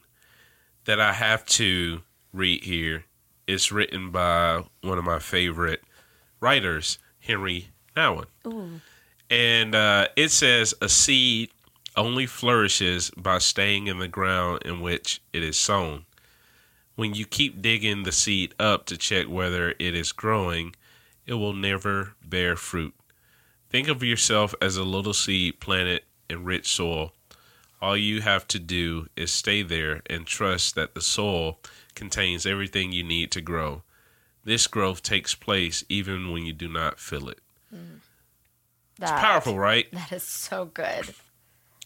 that 0.86 1.00
I 1.00 1.14
have 1.14 1.46
to 1.46 2.02
read 2.34 2.64
here. 2.64 3.06
It's 3.48 3.72
written 3.72 4.12
by 4.12 4.64
one 4.82 4.98
of 4.98 5.04
my 5.04 5.20
favorite 5.20 5.82
writers, 6.40 6.98
Henry 7.20 7.70
Nouwen. 7.96 8.26
And 9.30 9.76
uh, 9.76 10.08
it 10.16 10.30
says 10.30 10.74
a 10.82 10.90
seed 10.90 11.50
only 11.96 12.26
flourishes 12.26 13.12
by 13.18 13.38
staying 13.40 13.88
in 13.88 14.00
the 14.00 14.08
ground 14.08 14.64
in 14.66 14.82
which 14.82 15.22
it 15.32 15.44
is 15.44 15.58
sown. 15.58 16.06
When 16.96 17.14
you 17.14 17.26
keep 17.26 17.62
digging 17.62 18.04
the 18.04 18.12
seed 18.12 18.54
up 18.60 18.86
to 18.88 18.98
check 18.98 19.28
whether 19.28 19.74
it 19.80 19.96
is 19.96 20.12
growing, 20.12 20.76
it 21.26 21.34
will 21.34 21.54
never 21.54 22.14
bear 22.24 22.56
fruit. 22.56 22.94
Think 23.74 23.88
of 23.88 24.04
yourself 24.04 24.54
as 24.62 24.78
a 24.78 24.84
little 24.84 25.16
seed 25.16 25.60
planted 25.60 26.04
in 26.30 26.44
rich 26.44 26.68
soil. 26.72 27.12
All 27.82 27.98
you 27.98 28.22
have 28.22 28.48
to 28.50 28.60
do 28.60 29.08
is 29.18 29.32
stay 29.32 29.64
there 29.64 30.04
and 30.06 30.28
trust 30.28 30.76
that 30.76 30.94
the 30.94 31.02
soil 31.02 31.60
contains 31.96 32.46
everything 32.46 32.92
you 32.92 33.02
need 33.04 33.32
to 33.32 33.42
grow. 33.42 33.82
This 34.44 34.68
growth 34.68 35.02
takes 35.02 35.34
place 35.34 35.84
even 35.90 36.32
when 36.32 36.46
you 36.46 36.54
do 36.54 36.68
not 36.68 37.00
feel 37.00 37.28
it. 37.30 37.40
It's 37.72 37.80
That- 39.00 39.20
powerful, 39.20 39.58
right? 39.58 39.92
That 39.92 40.12
is 40.12 40.22
so 40.22 40.66
good. 40.66 41.16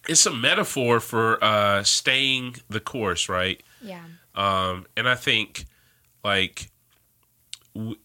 It's 0.10 0.26
a 0.26 0.34
metaphor 0.34 1.00
for 1.00 1.42
uh, 1.42 1.84
staying 1.84 2.58
the 2.70 2.82
course, 2.82 3.30
right? 3.30 3.64
Yeah. 3.82 4.04
Um, 4.36 4.88
and 4.98 5.08
I 5.08 5.16
think, 5.16 5.64
like, 6.22 6.70
w- 7.74 7.96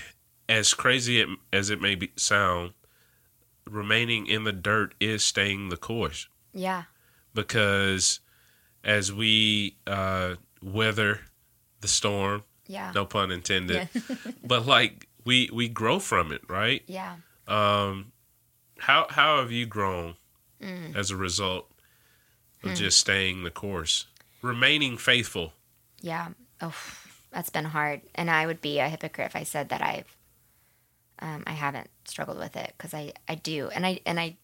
as 0.48 0.74
crazy 0.74 1.24
as 1.52 1.70
it 1.70 1.80
may 1.80 1.94
be, 1.94 2.10
sound, 2.16 2.72
remaining 3.68 4.26
in 4.26 4.44
the 4.44 4.52
dirt 4.52 4.94
is 5.00 5.22
staying 5.24 5.68
the 5.68 5.76
course 5.76 6.28
Yeah. 6.52 6.84
because 7.34 8.20
as 8.84 9.12
we 9.12 9.76
uh, 9.86 10.34
weather 10.62 11.20
the 11.80 11.88
storm, 11.88 12.44
Yeah. 12.66 12.92
no 12.94 13.04
pun 13.04 13.30
intended, 13.30 13.88
but 14.44 14.66
like 14.66 15.08
we 15.24 15.48
we 15.52 15.68
grow 15.68 15.98
from 15.98 16.32
it, 16.32 16.42
right? 16.48 16.82
Yeah. 16.86 17.16
Um, 17.46 18.12
how 18.78 19.06
how 19.10 19.38
have 19.40 19.50
you 19.52 19.66
grown 19.66 20.16
Mm. 20.60 20.96
as 20.96 21.12
a 21.12 21.16
result 21.16 21.70
of 22.64 22.74
just 22.74 22.98
staying 22.98 23.44
the 23.44 23.50
course, 23.50 24.06
remaining 24.42 24.98
faithful? 24.98 25.52
Yeah. 26.00 26.30
Oh, 26.60 26.74
that's 27.30 27.48
been 27.50 27.66
hard. 27.66 28.00
And 28.16 28.28
I 28.28 28.44
would 28.44 28.60
be 28.60 28.80
a 28.80 28.88
hypocrite 28.88 29.26
if 29.28 29.36
I 29.36 29.44
said 29.44 29.68
that 29.68 29.82
I've, 29.82 30.16
um, 31.20 31.44
I 31.46 31.52
haven't 31.52 31.90
struggled 32.04 32.38
with 32.38 32.56
it 32.56 32.74
because 32.76 32.94
I, 32.94 33.12
I 33.28 33.34
do. 33.34 33.68
And 33.74 33.84
I, 33.84 34.00
and 34.06 34.18
I, 34.18 34.36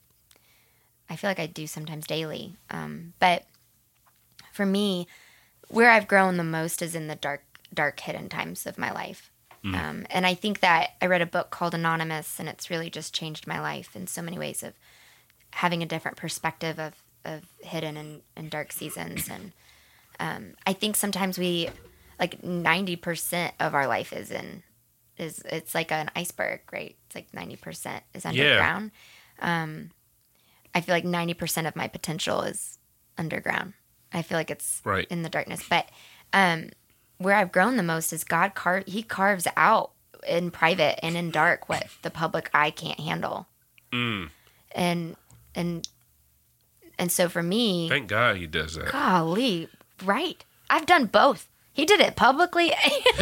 I 1.08 1.16
feel 1.16 1.30
like 1.30 1.38
I 1.38 1.46
do 1.46 1.66
sometimes 1.66 2.06
daily. 2.06 2.56
Um, 2.70 3.12
but 3.18 3.44
for 4.52 4.66
me, 4.66 5.06
where 5.68 5.90
I've 5.90 6.08
grown 6.08 6.36
the 6.36 6.44
most 6.44 6.82
is 6.82 6.94
in 6.94 7.08
the 7.08 7.16
dark, 7.16 7.42
dark 7.72 8.00
hidden 8.00 8.28
times 8.28 8.66
of 8.66 8.78
my 8.78 8.92
life. 8.92 9.30
Um, 9.74 10.06
and 10.10 10.26
I 10.26 10.34
think 10.34 10.60
that 10.60 10.90
I 11.00 11.06
read 11.06 11.22
a 11.22 11.26
book 11.26 11.50
called 11.50 11.74
Anonymous, 11.74 12.38
and 12.38 12.48
it's 12.48 12.68
really 12.68 12.90
just 12.90 13.14
changed 13.14 13.46
my 13.46 13.60
life 13.60 13.96
in 13.96 14.06
so 14.06 14.20
many 14.20 14.38
ways 14.38 14.62
of 14.62 14.74
having 15.52 15.82
a 15.82 15.86
different 15.86 16.18
perspective 16.18 16.78
of, 16.78 16.94
of 17.24 17.44
hidden 17.60 17.96
and, 17.96 18.20
and 18.36 18.50
dark 18.50 18.72
seasons. 18.72 19.28
And 19.28 19.52
um, 20.20 20.54
I 20.66 20.74
think 20.74 20.96
sometimes 20.96 21.38
we, 21.38 21.70
like 22.20 22.42
90% 22.42 23.52
of 23.58 23.74
our 23.74 23.86
life 23.86 24.12
is 24.12 24.30
in, 24.30 24.62
is 25.18 25.40
it's 25.44 25.74
like 25.74 25.92
an 25.92 26.10
iceberg, 26.16 26.60
right? 26.72 26.96
It's 27.06 27.14
like 27.14 27.30
90% 27.32 28.00
is 28.14 28.24
underground. 28.26 28.90
Um, 29.40 29.90
I 30.74 30.80
feel 30.80 30.94
like 30.94 31.04
90% 31.04 31.68
of 31.68 31.76
my 31.76 31.86
potential 31.88 32.42
is 32.42 32.78
underground. 33.16 33.74
I 34.12 34.22
feel 34.22 34.38
like 34.38 34.50
it's 34.50 34.80
Right. 34.84 35.06
in 35.10 35.22
the 35.22 35.28
darkness. 35.28 35.62
But 35.68 35.88
um, 36.32 36.70
where 37.18 37.36
I've 37.36 37.52
grown 37.52 37.76
the 37.76 37.82
most 37.82 38.12
is 38.12 38.24
God 38.24 38.54
car- 38.54 38.82
He 38.86 39.02
carves 39.02 39.46
out 39.56 39.92
in 40.26 40.50
private 40.50 40.98
and 41.04 41.16
in 41.16 41.30
dark 41.30 41.68
what 41.68 41.86
the 42.02 42.10
public 42.10 42.50
eye 42.54 42.70
can't 42.70 42.98
handle. 42.98 43.46
Mm, 43.92 44.30
And 44.72 45.16
and 45.54 45.86
and 46.98 47.12
so 47.12 47.28
for 47.28 47.42
me, 47.42 47.88
thank 47.88 48.08
God 48.08 48.36
he 48.36 48.46
does 48.46 48.74
that. 48.74 48.90
golly, 48.90 49.68
right? 50.04 50.44
I've 50.70 50.86
done 50.86 51.06
both. 51.06 51.48
He 51.72 51.84
did 51.84 52.00
it 52.00 52.14
publicly, 52.16 52.72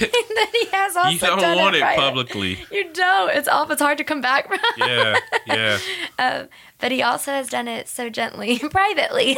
and 0.12 0.36
then 0.36 0.46
he 0.52 0.66
has 0.72 0.96
also 0.96 1.10
You 1.10 1.18
don't 1.18 1.38
done 1.40 1.58
want 1.58 1.76
it 1.76 1.82
publicly. 1.82 2.58
You 2.70 2.92
don't. 2.92 3.30
It's 3.36 3.48
all. 3.48 3.70
It's 3.70 3.82
hard 3.82 3.98
to 3.98 4.04
come 4.04 4.20
back 4.20 4.48
from. 4.48 4.58
Yeah, 4.78 5.16
yeah. 5.46 5.78
Um, 6.18 6.48
but 6.78 6.92
he 6.92 7.02
also 7.02 7.32
has 7.32 7.48
done 7.48 7.66
it 7.66 7.88
so 7.88 8.10
gently 8.10 8.58
privately. 8.70 9.36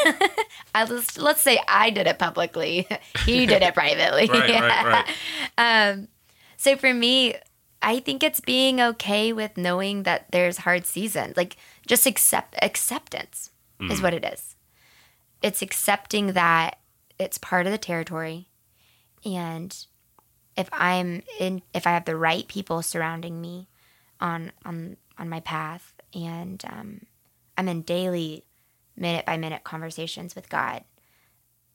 I 0.74 0.84
let's, 0.84 1.16
let's 1.16 1.40
say 1.40 1.60
I 1.68 1.90
did 1.90 2.06
it 2.08 2.18
publicly. 2.18 2.88
He 3.24 3.46
did 3.46 3.62
it 3.62 3.74
privately. 3.74 4.28
Right, 4.28 4.50
right, 4.50 5.06
right. 5.58 5.92
Um, 5.92 6.08
so 6.56 6.76
for 6.76 6.92
me, 6.92 7.36
I 7.80 8.00
think 8.00 8.22
it's 8.22 8.40
being 8.40 8.80
okay 8.80 9.32
with 9.32 9.56
knowing 9.56 10.04
that 10.04 10.30
there's 10.30 10.58
hard 10.58 10.86
seasons. 10.86 11.36
Like 11.36 11.56
just 11.86 12.06
accept 12.06 12.56
acceptance 12.62 13.50
is 13.80 14.00
what 14.00 14.14
it 14.14 14.24
is. 14.24 14.56
It's 15.42 15.62
accepting 15.62 16.34
that 16.34 16.78
it's 17.18 17.38
part 17.38 17.66
of 17.66 17.72
the 17.72 17.78
territory 17.78 18.48
and 19.24 19.76
if 20.56 20.68
I'm 20.72 21.22
in 21.38 21.62
if 21.74 21.86
I 21.86 21.90
have 21.90 22.04
the 22.04 22.16
right 22.16 22.46
people 22.46 22.82
surrounding 22.82 23.40
me 23.40 23.68
on 24.20 24.52
on 24.64 24.96
on 25.18 25.28
my 25.28 25.40
path 25.40 25.94
and 26.14 26.62
um, 26.68 27.06
I'm 27.56 27.68
in 27.68 27.82
daily 27.82 28.44
minute 28.96 29.26
by 29.26 29.36
minute 29.36 29.64
conversations 29.64 30.34
with 30.34 30.48
God, 30.48 30.84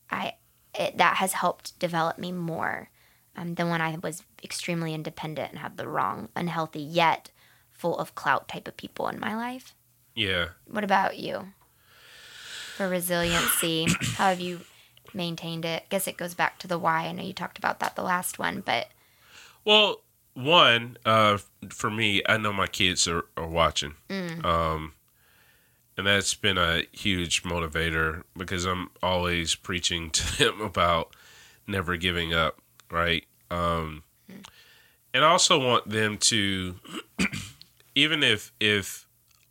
I 0.09 0.33
it, 0.73 0.97
that 0.97 1.17
has 1.17 1.33
helped 1.33 1.77
develop 1.79 2.17
me 2.17 2.31
more 2.31 2.89
um, 3.35 3.55
than 3.55 3.69
when 3.69 3.81
I 3.81 3.97
was 4.01 4.23
extremely 4.43 4.93
independent 4.93 5.51
and 5.51 5.59
had 5.59 5.77
the 5.77 5.87
wrong, 5.87 6.29
unhealthy 6.35 6.81
yet 6.81 7.31
full 7.71 7.97
of 7.97 8.15
clout 8.15 8.47
type 8.47 8.67
of 8.67 8.77
people 8.77 9.07
in 9.07 9.19
my 9.19 9.35
life. 9.35 9.75
Yeah. 10.15 10.49
What 10.65 10.83
about 10.83 11.17
you? 11.17 11.53
For 12.75 12.87
resiliency, 12.87 13.87
how 14.15 14.29
have 14.29 14.39
you 14.39 14.61
maintained 15.13 15.65
it? 15.65 15.83
I 15.83 15.85
guess 15.89 16.07
it 16.07 16.17
goes 16.17 16.33
back 16.33 16.59
to 16.59 16.67
the 16.67 16.77
why. 16.77 17.05
I 17.05 17.11
know 17.11 17.23
you 17.23 17.33
talked 17.33 17.57
about 17.57 17.79
that 17.79 17.95
the 17.95 18.03
last 18.03 18.39
one, 18.39 18.61
but 18.65 18.87
Well, 19.65 20.01
one, 20.33 20.97
uh, 21.05 21.39
for 21.69 21.89
me, 21.89 22.21
I 22.27 22.37
know 22.37 22.53
my 22.53 22.67
kids 22.67 23.07
are, 23.07 23.25
are 23.35 23.47
watching. 23.47 23.95
Um, 24.45 24.93
and 25.97 26.05
that's 26.05 26.35
been 26.35 26.57
a 26.59 26.83
huge 26.91 27.43
motivator 27.43 28.23
because 28.37 28.65
I'm 28.65 28.91
always 29.01 29.55
preaching 29.55 30.09
to 30.11 30.37
them 30.37 30.61
about 30.61 31.15
never 31.65 31.97
giving 31.97 32.33
up, 32.33 32.59
right? 32.91 33.25
Um, 33.49 34.03
and 35.13 35.25
I 35.25 35.29
also 35.29 35.57
want 35.57 35.89
them 35.89 36.17
to, 36.19 36.75
even 37.95 38.21
if 38.21 38.51
if 38.59 39.07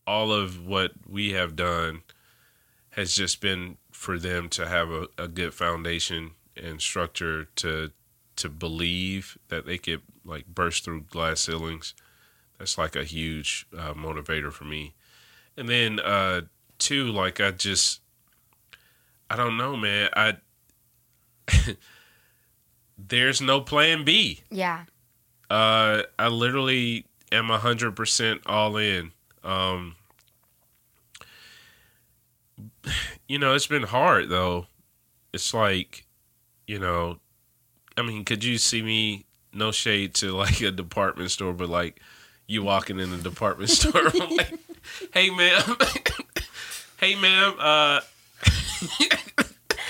all 0.06 0.30
of 0.32 0.64
what 0.64 0.92
we 1.08 1.32
have 1.32 1.56
done 1.56 2.02
has 2.90 3.14
just 3.14 3.40
been 3.40 3.76
for 4.06 4.20
them 4.20 4.48
to 4.48 4.68
have 4.68 4.88
a, 4.88 5.08
a 5.18 5.26
good 5.26 5.52
foundation 5.52 6.30
and 6.56 6.80
structure 6.80 7.46
to 7.56 7.90
to 8.36 8.48
believe 8.48 9.36
that 9.48 9.66
they 9.66 9.78
could 9.78 10.00
like 10.24 10.46
burst 10.46 10.84
through 10.84 11.00
glass 11.00 11.40
ceilings. 11.40 11.92
That's 12.56 12.78
like 12.78 12.94
a 12.94 13.02
huge 13.02 13.66
uh, 13.76 13.94
motivator 13.94 14.52
for 14.52 14.62
me. 14.62 14.94
And 15.56 15.68
then 15.68 15.98
uh, 15.98 16.42
two, 16.78 17.06
like 17.10 17.40
I 17.40 17.50
just, 17.50 18.00
I 19.28 19.34
don't 19.34 19.56
know, 19.56 19.76
man. 19.76 20.08
I 20.14 20.36
there's 22.98 23.40
no 23.40 23.60
plan 23.60 24.04
B. 24.04 24.42
yeah, 24.50 24.84
Uh, 25.50 26.02
I 26.16 26.28
literally 26.28 27.06
am 27.32 27.50
a 27.50 27.58
hundred 27.58 27.96
percent 27.96 28.42
all 28.46 28.76
in. 28.76 29.10
Um, 29.42 29.96
you 33.28 33.38
know, 33.38 33.54
it's 33.54 33.66
been 33.66 33.82
hard 33.84 34.28
though. 34.28 34.66
It's 35.32 35.52
like, 35.52 36.06
you 36.66 36.78
know, 36.78 37.18
I 37.96 38.02
mean, 38.02 38.24
could 38.24 38.44
you 38.44 38.58
see 38.58 38.82
me? 38.82 39.24
No 39.52 39.70
shade 39.72 40.14
to 40.16 40.32
like 40.32 40.60
a 40.60 40.70
department 40.70 41.30
store, 41.30 41.52
but 41.54 41.68
like 41.70 42.00
you 42.46 42.62
walking 42.62 43.00
in 43.00 43.12
a 43.12 43.16
department 43.18 43.70
store, 43.78 44.08
I'm 44.08 44.30
like, 44.36 44.52
hey 45.12 45.30
ma'am, 45.30 45.76
hey 46.98 47.14
ma'am, 47.14 47.54
uh, 47.58 48.00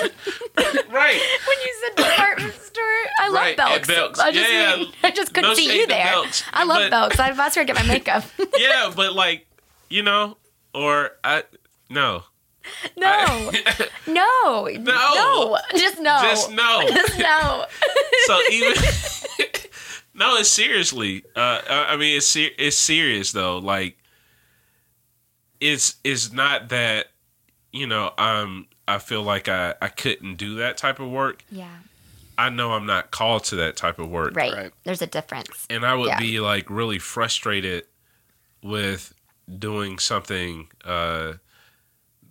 right. 0.92 1.20
when 1.46 1.58
you 1.64 1.74
said 1.86 1.96
department 2.04 2.54
store, 2.54 2.84
I 3.20 3.28
love 3.28 3.34
Right, 3.34 3.50
at 3.52 3.56
Belk's. 3.56 3.88
Belk's. 3.88 4.18
I 4.20 4.32
just, 4.32 4.50
Yeah, 4.50 4.84
I 5.04 5.10
just 5.10 5.32
couldn't 5.34 5.50
no 5.50 5.54
see 5.54 5.72
you 5.76 5.86
to 5.86 5.92
there. 5.92 6.04
Belk's, 6.04 6.42
I 6.52 6.64
love 6.64 6.78
but- 6.78 6.90
Belk's. 6.90 7.18
I- 7.20 7.32
That's 7.32 7.56
where 7.56 7.62
I 7.62 7.66
get 7.66 7.76
my 7.76 7.82
makeup. 7.86 8.24
yeah, 8.56 8.92
but 8.94 9.14
like, 9.14 9.46
you 9.88 10.02
know, 10.02 10.36
or 10.78 11.10
I 11.24 11.42
no. 11.90 12.24
No, 12.96 13.50
no, 14.06 14.66
no, 14.66 14.68
no. 14.78 15.58
Just 15.74 16.00
no. 16.00 16.18
Just 16.22 16.50
no. 16.52 16.82
Just 16.88 17.18
no. 17.18 17.64
so 18.26 18.40
even 18.50 18.74
no, 20.14 20.36
it's 20.36 20.50
seriously. 20.50 21.24
Uh, 21.34 21.62
I 21.68 21.96
mean, 21.96 22.16
it's 22.16 22.26
ser- 22.26 22.50
it's 22.58 22.76
serious 22.76 23.32
though. 23.32 23.58
Like, 23.58 23.96
it's 25.60 25.96
it's 26.04 26.32
not 26.32 26.68
that 26.70 27.06
you 27.72 27.86
know 27.86 28.12
I'm. 28.18 28.66
I 28.86 28.98
feel 28.98 29.22
like 29.22 29.48
I 29.48 29.74
I 29.80 29.88
couldn't 29.88 30.36
do 30.36 30.56
that 30.56 30.76
type 30.76 31.00
of 31.00 31.10
work. 31.10 31.44
Yeah. 31.50 31.68
I 32.36 32.50
know 32.50 32.72
I'm 32.72 32.86
not 32.86 33.10
called 33.10 33.44
to 33.44 33.56
that 33.56 33.76
type 33.76 33.98
of 33.98 34.08
work. 34.10 34.36
Right. 34.36 34.52
Right. 34.52 34.72
There's 34.84 35.02
a 35.02 35.06
difference. 35.08 35.66
and 35.70 35.84
I 35.84 35.94
would 35.94 36.06
Yeah. 36.08 36.20
be 36.20 36.38
like 36.40 36.70
really 36.70 36.98
frustrated 37.00 37.84
with 38.62 39.12
doing 39.56 39.98
something 39.98 40.68
uh, 40.84 41.34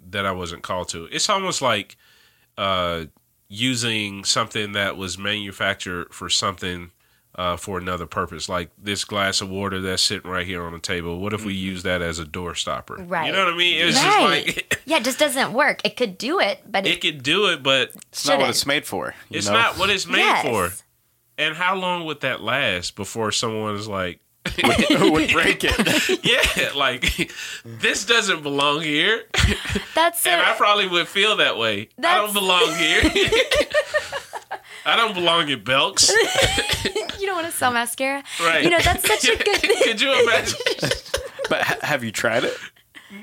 that 0.09 0.25
I 0.25 0.31
wasn't 0.31 0.63
called 0.63 0.89
to. 0.89 1.05
It's 1.05 1.29
almost 1.29 1.61
like 1.61 1.97
uh, 2.57 3.05
using 3.49 4.23
something 4.23 4.73
that 4.73 4.97
was 4.97 5.17
manufactured 5.17 6.13
for 6.13 6.29
something 6.29 6.91
uh, 7.35 7.55
for 7.55 7.77
another 7.77 8.07
purpose, 8.07 8.49
like 8.49 8.71
this 8.77 9.05
glass 9.05 9.41
of 9.41 9.49
water 9.49 9.79
that's 9.79 10.01
sitting 10.01 10.29
right 10.29 10.45
here 10.45 10.63
on 10.63 10.73
the 10.73 10.79
table. 10.79 11.19
What 11.19 11.33
if 11.33 11.45
we 11.45 11.53
use 11.53 11.83
that 11.83 12.01
as 12.01 12.17
a 12.17 12.25
door 12.25 12.55
stopper? 12.55 12.95
Right. 12.95 13.27
You 13.27 13.31
know 13.33 13.45
what 13.45 13.53
I 13.53 13.57
mean? 13.57 13.87
It's 13.87 13.97
right. 13.97 14.45
just 14.45 14.57
like 14.57 14.81
yeah, 14.85 14.97
it 14.97 15.03
just 15.03 15.19
doesn't 15.19 15.53
work. 15.53 15.81
It 15.85 15.95
could 15.95 16.17
do 16.17 16.39
it, 16.39 16.61
but 16.69 16.87
it 16.87 16.95
it, 16.95 17.01
could 17.01 17.21
do 17.21 17.51
it, 17.51 17.61
but 17.61 17.91
It's 18.11 18.27
not 18.27 18.39
what 18.39 18.49
it's 18.49 18.65
made 18.65 18.85
for. 18.85 19.13
it's 19.29 19.47
know? 19.47 19.53
not 19.53 19.77
what 19.77 19.89
it's 19.91 20.07
made 20.07 20.19
yes. 20.19 20.43
for. 20.43 20.83
And 21.37 21.55
how 21.55 21.75
long 21.75 22.05
would 22.05 22.21
that 22.21 22.41
last 22.41 22.95
before 22.95 23.31
someone 23.31 23.75
is 23.75 23.87
like, 23.87 24.19
Who 24.97 25.11
would 25.13 25.29
break 25.33 25.63
it? 25.63 26.23
yeah, 26.23 26.71
like 26.77 27.31
this 27.65 28.05
doesn't 28.05 28.43
belong 28.43 28.81
here, 28.81 29.23
That's 29.95 30.25
and 30.25 30.41
it. 30.41 30.47
I 30.47 30.53
probably 30.55 30.87
would 30.87 31.07
feel 31.07 31.35
that 31.37 31.57
way. 31.57 31.89
I 32.03 32.15
don't 32.17 32.33
belong 32.33 32.73
here. 32.75 33.01
I 34.85 34.95
don't 34.95 35.13
belong 35.13 35.49
in 35.49 35.63
Belks, 35.63 36.09
you 37.19 37.25
don't 37.25 37.35
want 37.35 37.47
to 37.47 37.51
sell 37.51 37.73
mascara. 37.73 38.23
right? 38.41 38.63
You 38.63 38.69
know, 38.69 38.79
that's 38.79 39.05
such 39.05 39.25
a 39.27 39.43
good 39.43 39.57
thing. 39.57 39.75
Could 39.83 39.99
you 40.01 40.11
imagine? 40.23 40.57
but 41.49 41.61
ha- 41.61 41.77
have 41.81 42.03
you 42.05 42.11
tried 42.13 42.45
it? 42.45 42.57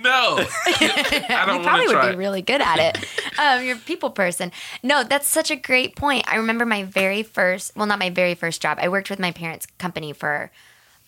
No, 0.02 0.36
I 0.38 0.76
you 0.80 1.46
don't 1.46 1.48
want 1.56 1.62
probably 1.64 1.86
to 1.86 1.92
would 1.94 2.00
try. 2.00 2.10
be 2.12 2.16
really 2.16 2.42
good 2.42 2.60
at 2.62 2.78
it. 2.78 3.04
Um, 3.38 3.64
you're 3.64 3.76
a 3.76 3.78
people 3.80 4.10
person. 4.10 4.50
No, 4.82 5.04
that's 5.04 5.26
such 5.26 5.50
a 5.50 5.56
great 5.56 5.94
point. 5.96 6.24
I 6.26 6.36
remember 6.36 6.64
my 6.66 6.84
very 6.84 7.22
first, 7.22 7.76
well, 7.76 7.86
not 7.86 7.98
my 7.98 8.08
very 8.10 8.34
first 8.34 8.60
job. 8.62 8.78
I 8.80 8.88
worked 8.88 9.08
with 9.10 9.18
my 9.18 9.30
parents' 9.30 9.66
company 9.78 10.12
for 10.14 10.50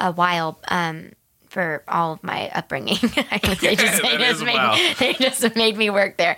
a 0.00 0.12
while. 0.12 0.58
Um, 0.68 1.12
for 1.48 1.82
all 1.88 2.12
of 2.12 2.22
my 2.22 2.50
upbringing, 2.50 2.98
they 3.00 3.76
just, 3.76 4.02
they 4.02 4.16
just 4.18 4.44
made, 4.44 4.96
they 4.98 5.14
just 5.14 5.56
made 5.56 5.76
me 5.76 5.88
work 5.88 6.18
there 6.18 6.36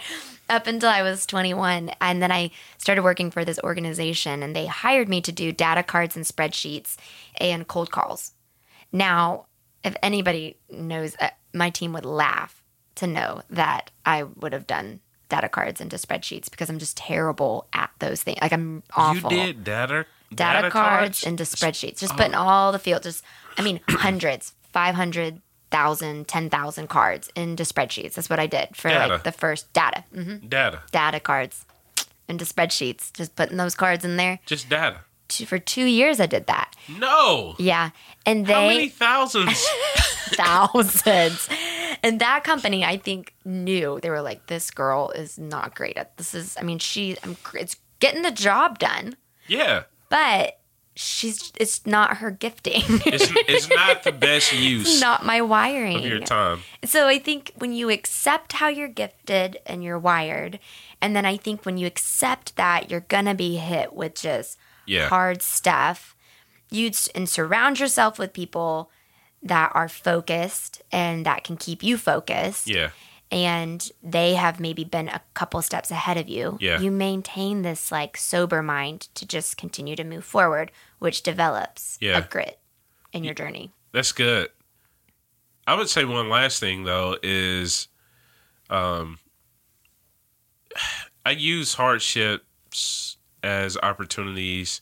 up 0.49 0.67
until 0.67 0.89
I 0.89 1.03
was 1.03 1.27
21, 1.27 1.91
and 2.01 2.23
then 2.23 2.33
I 2.33 2.51
started 2.79 3.03
working 3.03 3.31
for 3.31 3.45
this 3.45 3.59
organization, 3.63 4.43
and 4.43 4.55
they 4.55 4.67
hired 4.67 5.09
me 5.09 5.21
to 5.23 5.33
do 5.33 5.53
data 5.53 5.83
cards 5.83 6.17
and 6.17 6.25
spreadsheets 6.25 6.97
and 7.39 7.67
cold 7.69 7.91
calls. 7.91 8.33
Now, 8.93 9.47
if 9.85 9.95
anybody 10.03 10.57
knows, 10.71 11.17
uh, 11.21 11.31
my 11.53 11.71
team 11.71 11.93
would 11.93 12.07
laugh 12.07 12.63
to 12.97 13.07
know 13.07 13.43
that 13.51 13.91
I 14.07 14.23
would 14.23 14.53
have 14.53 14.67
done 14.67 15.01
data 15.29 15.49
cards 15.49 15.81
into 15.81 15.97
spreadsheets 15.97 16.51
because 16.51 16.71
I'm 16.71 16.79
just 16.79 16.97
terrible 16.97 17.67
at 17.73 17.91
those 17.99 18.23
things. 18.23 18.39
Like 18.41 18.53
I'm 18.53 18.83
awful. 18.97 19.33
You 19.33 19.47
did 19.47 19.65
data 19.65 20.07
data, 20.35 20.71
cards, 20.71 21.23
into 21.23 21.45
spreadsheets, 21.45 21.99
just 21.99 22.17
putting 22.17 22.35
all 22.35 22.73
the 22.73 22.79
fields. 22.79 23.05
Just 23.05 23.25
I 23.59 23.63
mean, 23.63 23.81
hundreds, 23.89 24.55
five 24.73 24.95
hundred 24.95 25.41
thousand, 25.71 26.29
ten 26.29 26.49
thousand 26.49 26.89
cards 26.89 27.29
into 27.37 27.63
spreadsheets. 27.65 28.15
That's 28.15 28.31
what 28.31 28.39
I 28.41 28.47
did 28.47 28.75
for 28.75 28.89
Data. 28.89 29.15
like 29.15 29.25
the 29.25 29.33
first 29.33 29.71
data, 29.73 30.05
hmm 30.15 30.37
data, 30.47 30.81
data 30.93 31.21
cards 31.21 31.67
into 32.29 32.45
spreadsheets. 32.45 33.13
Just 33.13 33.37
putting 33.37 33.57
those 33.59 33.75
cards 33.75 34.05
in 34.05 34.17
there. 34.17 34.39
just 34.47 34.69
data. 34.69 35.01
Two- 35.29 35.45
For 35.45 35.59
two 35.59 35.85
years, 35.85 36.21
I 36.21 36.27
did 36.27 36.47
that. 36.47 36.75
No, 36.89 37.55
Yeah, 37.59 37.91
and 38.25 38.47
they 38.47 38.53
how 38.55 38.67
many 38.67 38.89
thousands? 38.89 39.63
thousands. 40.39 41.49
And 42.03 42.21
that 42.21 42.45
company, 42.45 42.85
I 42.85 42.97
think, 42.97 43.35
knew 43.45 43.99
they 44.03 44.09
were 44.11 44.23
like, 44.23 44.47
this 44.47 44.71
girl 44.71 45.11
is 45.11 45.39
not 45.39 45.75
great 45.75 45.97
at 45.97 46.17
this. 46.17 46.35
Is 46.35 46.57
I 46.59 46.63
mean, 46.63 46.79
she, 46.79 47.17
I'm, 47.23 47.37
it's 47.55 47.77
getting 48.01 48.23
the 48.23 48.31
job 48.31 48.79
done, 48.79 49.17
yeah, 49.47 49.83
but 50.09 50.59
she's, 51.01 51.53
it's 51.61 51.87
not 51.87 52.17
her 52.17 52.31
gifting. 52.33 52.83
it's 53.07 53.31
it's 53.49 53.69
not 53.75 54.03
the 54.03 54.11
best 54.13 54.53
use 54.53 55.01
not 55.01 55.25
my 55.25 55.41
wiring. 55.41 55.99
of 55.99 56.05
your 56.05 56.19
time. 56.21 56.61
So 56.85 57.07
I 57.07 57.19
think 57.21 57.53
when 57.57 57.73
you 57.73 57.89
accept 57.89 58.55
how 58.55 58.67
you're 58.69 58.89
gifted 58.89 59.59
and 59.65 59.85
you're 59.85 59.99
wired, 59.99 60.59
and 61.01 61.15
then 61.15 61.25
I 61.25 61.37
think 61.37 61.65
when 61.65 61.79
you 61.79 61.87
accept 61.87 62.57
that 62.57 62.91
you're 62.91 63.01
gonna 63.09 63.35
be 63.37 63.57
hit 63.59 63.93
with 63.93 64.17
just 64.17 64.59
Yeah. 64.87 65.09
hard 65.09 65.41
stuff, 65.41 66.17
you 66.71 66.91
and 67.15 67.29
surround 67.29 67.79
yourself 67.79 68.19
with 68.19 68.33
people 68.33 68.91
that 69.41 69.71
are 69.75 69.89
focused 69.89 70.83
and 70.91 71.25
that 71.25 71.45
can 71.45 71.57
keep 71.57 71.83
you 71.85 71.97
focused. 71.97 72.67
Yeah, 72.69 72.91
And 73.31 73.91
they 74.03 74.35
have 74.37 74.59
maybe 74.59 74.85
been 74.85 75.09
a 75.09 75.21
couple 75.35 75.61
steps 75.61 75.91
ahead 75.91 76.17
of 76.17 76.29
you. 76.29 76.57
Yeah. 76.61 76.81
You 76.81 76.91
maintain 76.91 77.63
this 77.63 77.93
like 77.93 78.17
sober 78.17 78.63
mind 78.63 79.09
to 79.17 79.27
just 79.27 79.57
continue 79.59 79.97
to 79.97 80.05
move 80.05 80.25
forward, 80.25 80.73
which 80.99 81.23
develops 81.23 81.99
Yeah. 82.01 82.19
a 82.19 82.23
grit 82.23 82.59
in 83.13 83.25
your 83.25 83.35
journey. 83.35 83.73
That's 83.93 84.13
good. 84.13 84.49
I 85.67 85.75
would 85.75 85.91
say 85.91 86.07
one 86.07 86.31
last 86.31 86.59
thing 86.61 86.85
though 86.85 87.19
is, 87.23 87.89
um, 88.71 89.19
I 91.27 91.33
use 91.33 91.75
hardships 91.75 93.17
as 93.43 93.77
opportunities 93.83 94.81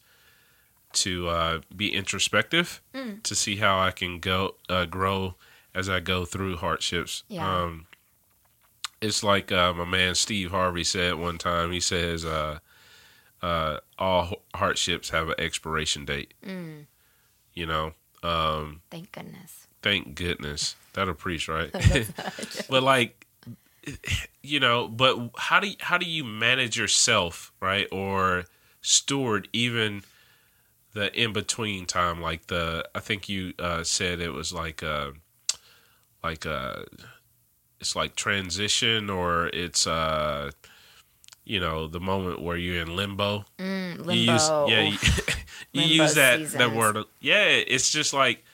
to 0.93 1.29
uh, 1.29 1.61
be 1.75 1.93
introspective, 1.93 2.81
to 3.25 3.35
see 3.35 3.57
how 3.57 3.79
I 3.81 3.91
can 3.91 4.19
go 4.21 4.55
uh, 4.69 4.87
grow 4.87 5.35
as 5.75 5.89
I 5.91 6.01
go 6.01 6.25
through 6.25 6.57
hardships. 6.57 7.23
Yeah. 7.29 7.63
Um, 7.65 7.87
it's 9.01 9.23
like 9.23 9.53
uh, 9.53 9.73
my 9.73 9.85
man 9.85 10.15
Steve 10.15 10.51
Harvey 10.51 10.85
said 10.85 11.15
one 11.17 11.39
time. 11.39 11.73
He 11.73 11.81
says, 11.81 12.25
uh, 12.25 12.59
uh, 13.43 13.79
"All 13.99 14.43
hardships 14.55 15.11
have 15.11 15.29
an 15.29 15.35
expiration 15.39 16.05
date." 16.05 16.35
You 17.55 17.67
know. 17.67 17.93
Um, 18.23 18.81
Thank 18.91 19.13
goodness. 19.13 19.67
thank 19.83 20.15
goodness 20.17 20.75
that'll 20.95 21.15
preach 21.15 21.47
right 21.49 21.71
but 22.69 22.83
like 22.83 23.25
you 24.43 24.59
know 24.59 24.89
but 24.89 25.31
how 25.37 25.61
do 25.61 25.69
you, 25.69 25.77
how 25.79 25.97
do 25.97 26.07
you 26.07 26.25
manage 26.25 26.77
yourself 26.77 27.53
right 27.61 27.87
or 27.93 28.47
steward 28.81 29.49
even 29.53 30.03
the 30.95 31.13
in 31.15 31.33
between 31.33 31.87
time 31.87 32.21
like 32.21 32.47
the 32.49 32.89
i 32.97 33.01
think 33.01 33.29
you 33.29 33.53
uh 33.61 33.85
said 33.85 34.19
it 34.19 34.31
was 34.33 34.53
like 34.53 34.83
uh 34.83 35.11
like 36.25 36.47
uh 36.47 36.83
it's 37.81 37.95
like 37.97 38.17
transition 38.17 39.11
or 39.11 39.49
it's 39.49 39.87
uh 39.87 40.51
you 41.45 41.61
know 41.61 41.87
the 41.87 42.01
moment 42.01 42.41
where 42.43 42.57
you're 42.57 42.81
in 42.83 42.97
limbo 42.97 43.45
Mm, 43.59 43.99
limbo. 43.99 44.13
you 44.13 44.33
use 44.33 44.51
yeah 44.69 44.81
you, 44.83 44.99
you 45.73 46.03
use 46.03 46.15
that 46.15 46.41
that 46.53 46.73
word 46.75 46.97
yeah 47.21 47.45
it's 47.45 47.91
just 47.91 48.13
like 48.13 48.45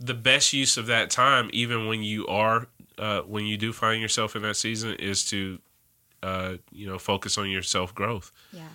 the 0.00 0.14
best 0.14 0.52
use 0.52 0.76
of 0.76 0.86
that 0.86 1.10
time 1.10 1.48
even 1.52 1.86
when 1.86 2.02
you 2.02 2.26
are 2.26 2.66
uh, 2.98 3.20
when 3.22 3.44
you 3.46 3.56
do 3.56 3.72
find 3.72 4.00
yourself 4.00 4.36
in 4.36 4.42
that 4.42 4.56
season 4.56 4.94
is 4.94 5.24
to 5.24 5.58
uh, 6.22 6.54
you 6.72 6.86
know 6.86 6.98
focus 6.98 7.36
on 7.38 7.50
your 7.50 7.62
self 7.62 7.94
growth 7.94 8.30
yeah. 8.52 8.68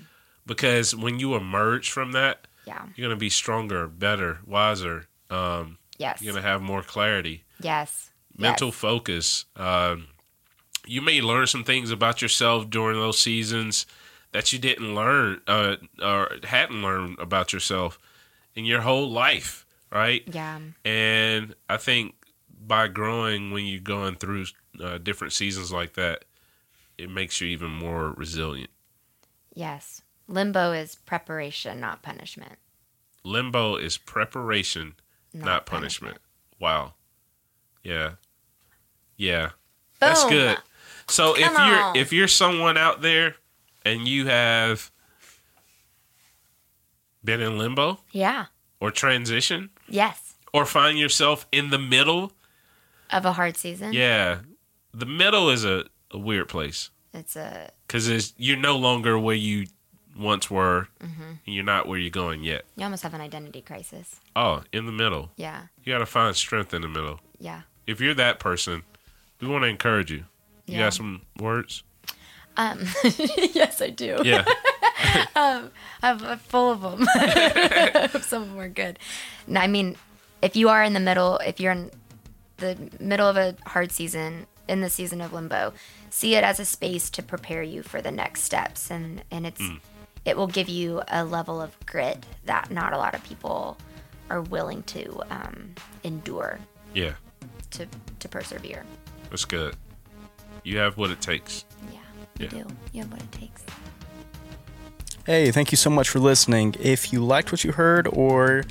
because 0.45 0.95
when 0.95 1.19
you 1.19 1.36
emerge 1.36 1.89
from 1.91 2.12
that 2.13 2.47
Yeah. 2.65 2.86
you're 2.95 3.08
gonna 3.08 3.17
be 3.19 3.29
stronger 3.29 3.88
better 3.88 4.39
wiser 4.45 5.08
um, 5.29 5.77
Yes. 5.97 6.21
you're 6.21 6.34
gonna 6.34 6.45
have 6.45 6.62
more 6.62 6.82
clarity 6.84 7.43
yes. 7.62 8.12
Mental 8.39 8.69
Yes. 8.69 8.75
focus. 8.75 9.45
Um, 9.56 10.08
you 10.86 11.02
may 11.02 11.21
learn 11.21 11.45
some 11.47 11.63
things 11.63 11.91
about 11.91 12.21
yourself 12.21 12.69
during 12.69 12.99
those 12.99 13.19
seasons 13.19 13.86
that 14.32 14.52
you 14.54 14.60
didn't 14.60 14.95
learn 14.95 15.41
uh, 15.47 15.75
or 16.02 16.32
hadn't 16.43 16.82
learned 16.82 17.19
about 17.19 17.54
yourself 17.54 17.99
in 18.56 18.65
your 18.65 18.82
whole 18.82 19.10
life, 19.10 19.65
right? 19.91 20.23
Yeah. 20.32 20.60
And 20.86 21.56
I 21.67 21.78
think 21.78 22.15
by 22.65 22.88
growing 22.88 23.52
when 23.52 23.65
you're 23.65 23.82
going 23.82 24.15
through 24.15 24.45
uh, 24.82 24.97
different 24.97 25.34
seasons 25.34 25.71
like 25.71 25.93
that, 25.93 26.25
it 26.97 27.10
makes 27.10 27.39
you 27.41 27.47
even 27.47 27.71
more 27.71 28.12
resilient. 28.12 28.69
Yes. 29.54 30.02
Limbo 30.28 30.71
is 30.73 30.95
preparation, 30.95 31.80
not 31.80 32.02
punishment. 32.04 32.60
Limbo 33.23 33.75
is 33.75 33.97
preparation, 33.97 34.95
not, 35.34 35.65
punishment. 35.65 36.17
Wow. 36.60 36.93
Yeah. 37.84 38.12
Yeah. 39.19 39.49
That's 39.99 40.23
good. 40.25 40.58
So 41.10 41.34
if 41.36 41.41
you're 41.41 41.82
on. 41.84 41.95
if 41.95 42.13
you're 42.13 42.27
someone 42.29 42.77
out 42.77 43.01
there 43.01 43.36
and 43.86 44.08
you 44.08 44.27
have 44.27 44.91
been 47.23 47.41
in 47.41 47.58
limbo 47.58 47.99
Yeah. 48.12 48.45
or 48.79 48.91
transition 48.91 49.69
Yes. 49.88 50.36
or 50.53 50.65
find 50.65 50.97
yourself 50.97 51.45
in 51.51 51.69
the 51.69 51.77
middle, 51.79 52.32
Of 53.12 53.25
a 53.25 53.34
hard 53.34 53.58
season. 53.58 53.93
yeah. 53.93 54.39
The 54.93 55.05
middle 55.05 55.49
is 55.49 55.65
a 55.65 55.86
a 56.12 56.17
weird 56.17 56.47
place 56.49 56.89
It's 57.13 57.36
a 57.36 57.69
because 57.86 58.34
you're 58.38 58.58
no 58.58 58.77
longer 58.77 59.19
where 59.19 59.36
you 59.36 59.67
once 60.17 60.49
were. 60.49 60.88
And 60.99 61.39
you're 61.45 61.63
not 61.63 61.88
where 61.88 61.97
you're 61.99 62.10
going 62.10 62.43
yet. 62.43 62.65
you 62.75 62.84
almost 62.84 63.03
have 63.03 63.13
an 63.13 63.21
identity 63.21 63.62
crisis. 63.62 64.19
Oh, 64.36 64.63
in 64.71 64.86
the 64.86 64.91
middle. 64.91 65.32
Yeah, 65.36 65.67
You 65.84 65.93
got 65.93 65.99
to 65.99 66.05
find 66.05 66.36
strength 66.36 66.73
in 66.73 66.82
the 66.82 66.88
middle. 66.88 67.19
yeah. 67.39 67.62
If 67.88 67.99
you're 68.01 68.13
that 68.15 68.39
person, 68.39 68.84
we 69.41 69.47
want 69.47 69.63
to 69.63 69.67
encourage 69.67 70.12
you. 70.12 70.25
You 70.65 70.75
Yeah. 70.78 70.86
got 70.86 70.93
some 70.93 71.21
words? 71.39 71.84
Um, 72.58 72.86
yes, 73.54 73.82
I 73.82 73.89
do. 73.89 74.21
Yeah. 74.23 74.43
I'm, 75.36 75.71
I'm 76.02 76.38
full 76.39 76.71
of 76.71 76.82
them. 76.82 77.06
Some 78.21 78.43
of 78.43 78.49
them 78.49 78.60
are 78.60 78.67
good. 78.69 78.99
No, 79.47 79.62
I 79.62 79.67
mean, 79.67 79.95
if 80.41 80.56
you 80.56 80.67
are 80.69 80.84
in 80.84 80.93
the 80.93 80.99
middle, 80.99 81.38
if 81.38 81.60
you're 81.60 81.71
in 81.71 81.89
the 82.58 82.78
middle 82.99 83.28
of 83.28 83.38
a 83.38 83.56
hard 83.65 83.91
season, 83.91 84.45
in 84.67 84.82
the 84.82 84.89
season 84.89 85.21
of 85.21 85.32
limbo, 85.32 85.73
see 86.10 86.36
it 86.36 86.43
as 86.43 86.60
a 86.60 86.65
space 86.65 87.10
to 87.12 87.23
prepare 87.23 87.63
you 87.63 87.82
for 87.82 88.02
the 88.02 88.12
next 88.12 88.43
steps, 88.43 88.91
and 88.91 89.23
and 89.32 89.47
it's 89.47 89.62
it 90.25 90.36
will 90.38 90.47
give 90.47 90.67
you 90.69 91.02
a 91.08 91.23
level 91.23 91.62
of 91.62 91.75
grit 91.86 92.25
that 92.45 92.69
not 92.69 92.93
a 92.93 92.97
lot 92.97 93.15
of 93.15 93.23
people 93.23 93.78
are 94.30 94.41
willing 94.41 94.84
to 94.84 95.21
um, 95.32 95.73
endure 96.04 96.60
yeah. 96.93 97.13
to 97.71 97.88
to 98.19 98.28
persevere. 98.30 98.84
That's 99.29 99.45
good. 99.45 99.75
You 100.63 100.77
have 100.77 100.97
what 100.97 101.11
it 101.11 101.21
takes. 101.21 101.65
Yeah, 101.91 101.99
you 102.39 102.45
Yeah. 102.45 102.63
do. 102.63 102.75
You 102.93 103.01
have 103.03 103.11
what 103.11 103.21
it 103.21 103.31
takes. 103.31 103.61
Hey, 105.25 105.51
thank 105.51 105.71
you 105.71 105.77
so 105.77 105.89
much 105.89 106.09
for 106.09 106.19
listening. 106.19 106.75
If 106.79 107.13
you 107.13 107.23
liked 107.23 107.51
what 107.51 107.63
you 107.63 107.71
heard 107.71 108.07
or 108.11 108.63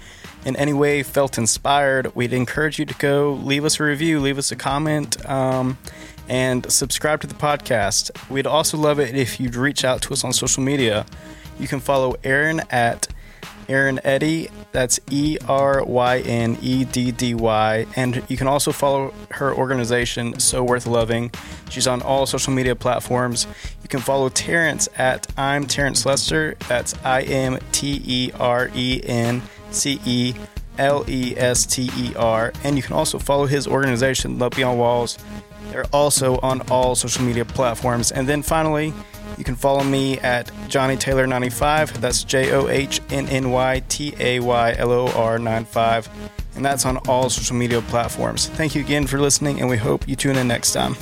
in 0.44 0.56
any 0.56 0.72
way 0.72 1.02
felt 1.02 1.38
inspired, 1.38 2.14
we'd 2.16 2.32
encourage 2.32 2.78
you 2.78 2.84
to 2.84 2.94
go 2.94 3.32
leave 3.42 3.64
us 3.64 3.78
a 3.78 3.84
review, 3.84 4.18
leave 4.18 4.38
us 4.38 4.50
a 4.50 4.56
comment, 4.56 5.24
um, 5.28 5.78
and 6.28 6.70
subscribe 6.70 7.20
to 7.20 7.26
the 7.26 7.34
podcast. 7.34 8.10
We'd 8.28 8.46
also 8.46 8.76
love 8.76 8.98
it 8.98 9.14
if 9.14 9.38
you'd 9.38 9.54
reach 9.54 9.84
out 9.84 10.02
to 10.02 10.12
us 10.12 10.24
on 10.24 10.32
social 10.32 10.62
media. 10.62 11.06
You 11.60 11.68
can 11.68 11.80
follow 11.80 12.14
Eryn 12.24 12.64
at 12.72 13.06
Eryn 13.68 14.00
Eddy. 14.04 14.50
That's 14.72 14.98
E 15.10 15.38
R 15.46 15.84
Y 15.84 16.18
N 16.20 16.58
E 16.60 16.84
D 16.84 17.12
D 17.12 17.34
Y. 17.34 17.86
And 17.96 18.22
you 18.28 18.36
can 18.36 18.46
also 18.46 18.72
follow 18.72 19.14
her 19.30 19.54
organization, 19.54 20.38
So 20.40 20.64
Worth 20.64 20.86
Loving. 20.86 21.30
She's 21.70 21.86
on 21.86 22.02
all 22.02 22.26
social 22.26 22.52
media 22.52 22.74
platforms. 22.74 23.46
You 23.82 23.88
can 23.88 24.00
follow 24.00 24.28
Terrence 24.28 24.88
at 24.96 25.26
I'm 25.36 25.66
Terrence 25.66 26.04
Lester. 26.04 26.56
That's 26.68 26.94
I 27.04 27.22
M 27.22 27.58
T 27.72 28.02
E 28.04 28.30
R 28.38 28.70
E 28.74 29.00
N 29.04 29.42
C 29.70 30.00
E 30.04 30.34
L 30.78 31.04
E 31.08 31.34
S 31.36 31.66
T 31.66 31.90
E 31.96 32.14
R. 32.16 32.52
And 32.64 32.76
you 32.76 32.82
can 32.82 32.94
also 32.94 33.18
follow 33.18 33.46
his 33.46 33.66
organization, 33.66 34.38
Love 34.38 34.52
Beyond 34.52 34.78
Walls. 34.78 35.18
They're 35.70 35.86
also 35.92 36.38
on 36.38 36.62
all 36.70 36.94
social 36.94 37.24
media 37.24 37.44
platforms. 37.44 38.12
And 38.12 38.28
then 38.28 38.42
finally, 38.42 38.92
you 39.36 39.44
can 39.44 39.54
follow 39.54 39.84
me 39.84 40.18
at 40.20 40.50
Johnny 40.68 40.96
Taylor 40.96 41.26
95. 41.26 42.00
That's 42.00 42.24
J 42.24 42.52
O 42.52 42.68
H 42.68 43.00
N 43.10 43.28
N 43.28 43.50
Y 43.50 43.82
T 43.88 44.14
A 44.18 44.40
Y 44.40 44.74
L 44.78 44.90
O 44.90 45.08
R 45.08 45.38
95. 45.38 46.08
And 46.56 46.64
that's 46.64 46.84
on 46.84 46.96
all 47.08 47.30
social 47.30 47.54
media 47.54 47.80
platforms. 47.82 48.48
Thank 48.48 48.74
you 48.74 48.80
again 48.80 49.06
for 49.06 49.20
listening, 49.20 49.60
and 49.60 49.68
we 49.68 49.76
hope 49.76 50.08
you 50.08 50.16
tune 50.16 50.36
in 50.36 50.48
next 50.48 50.72
time. 50.72 50.96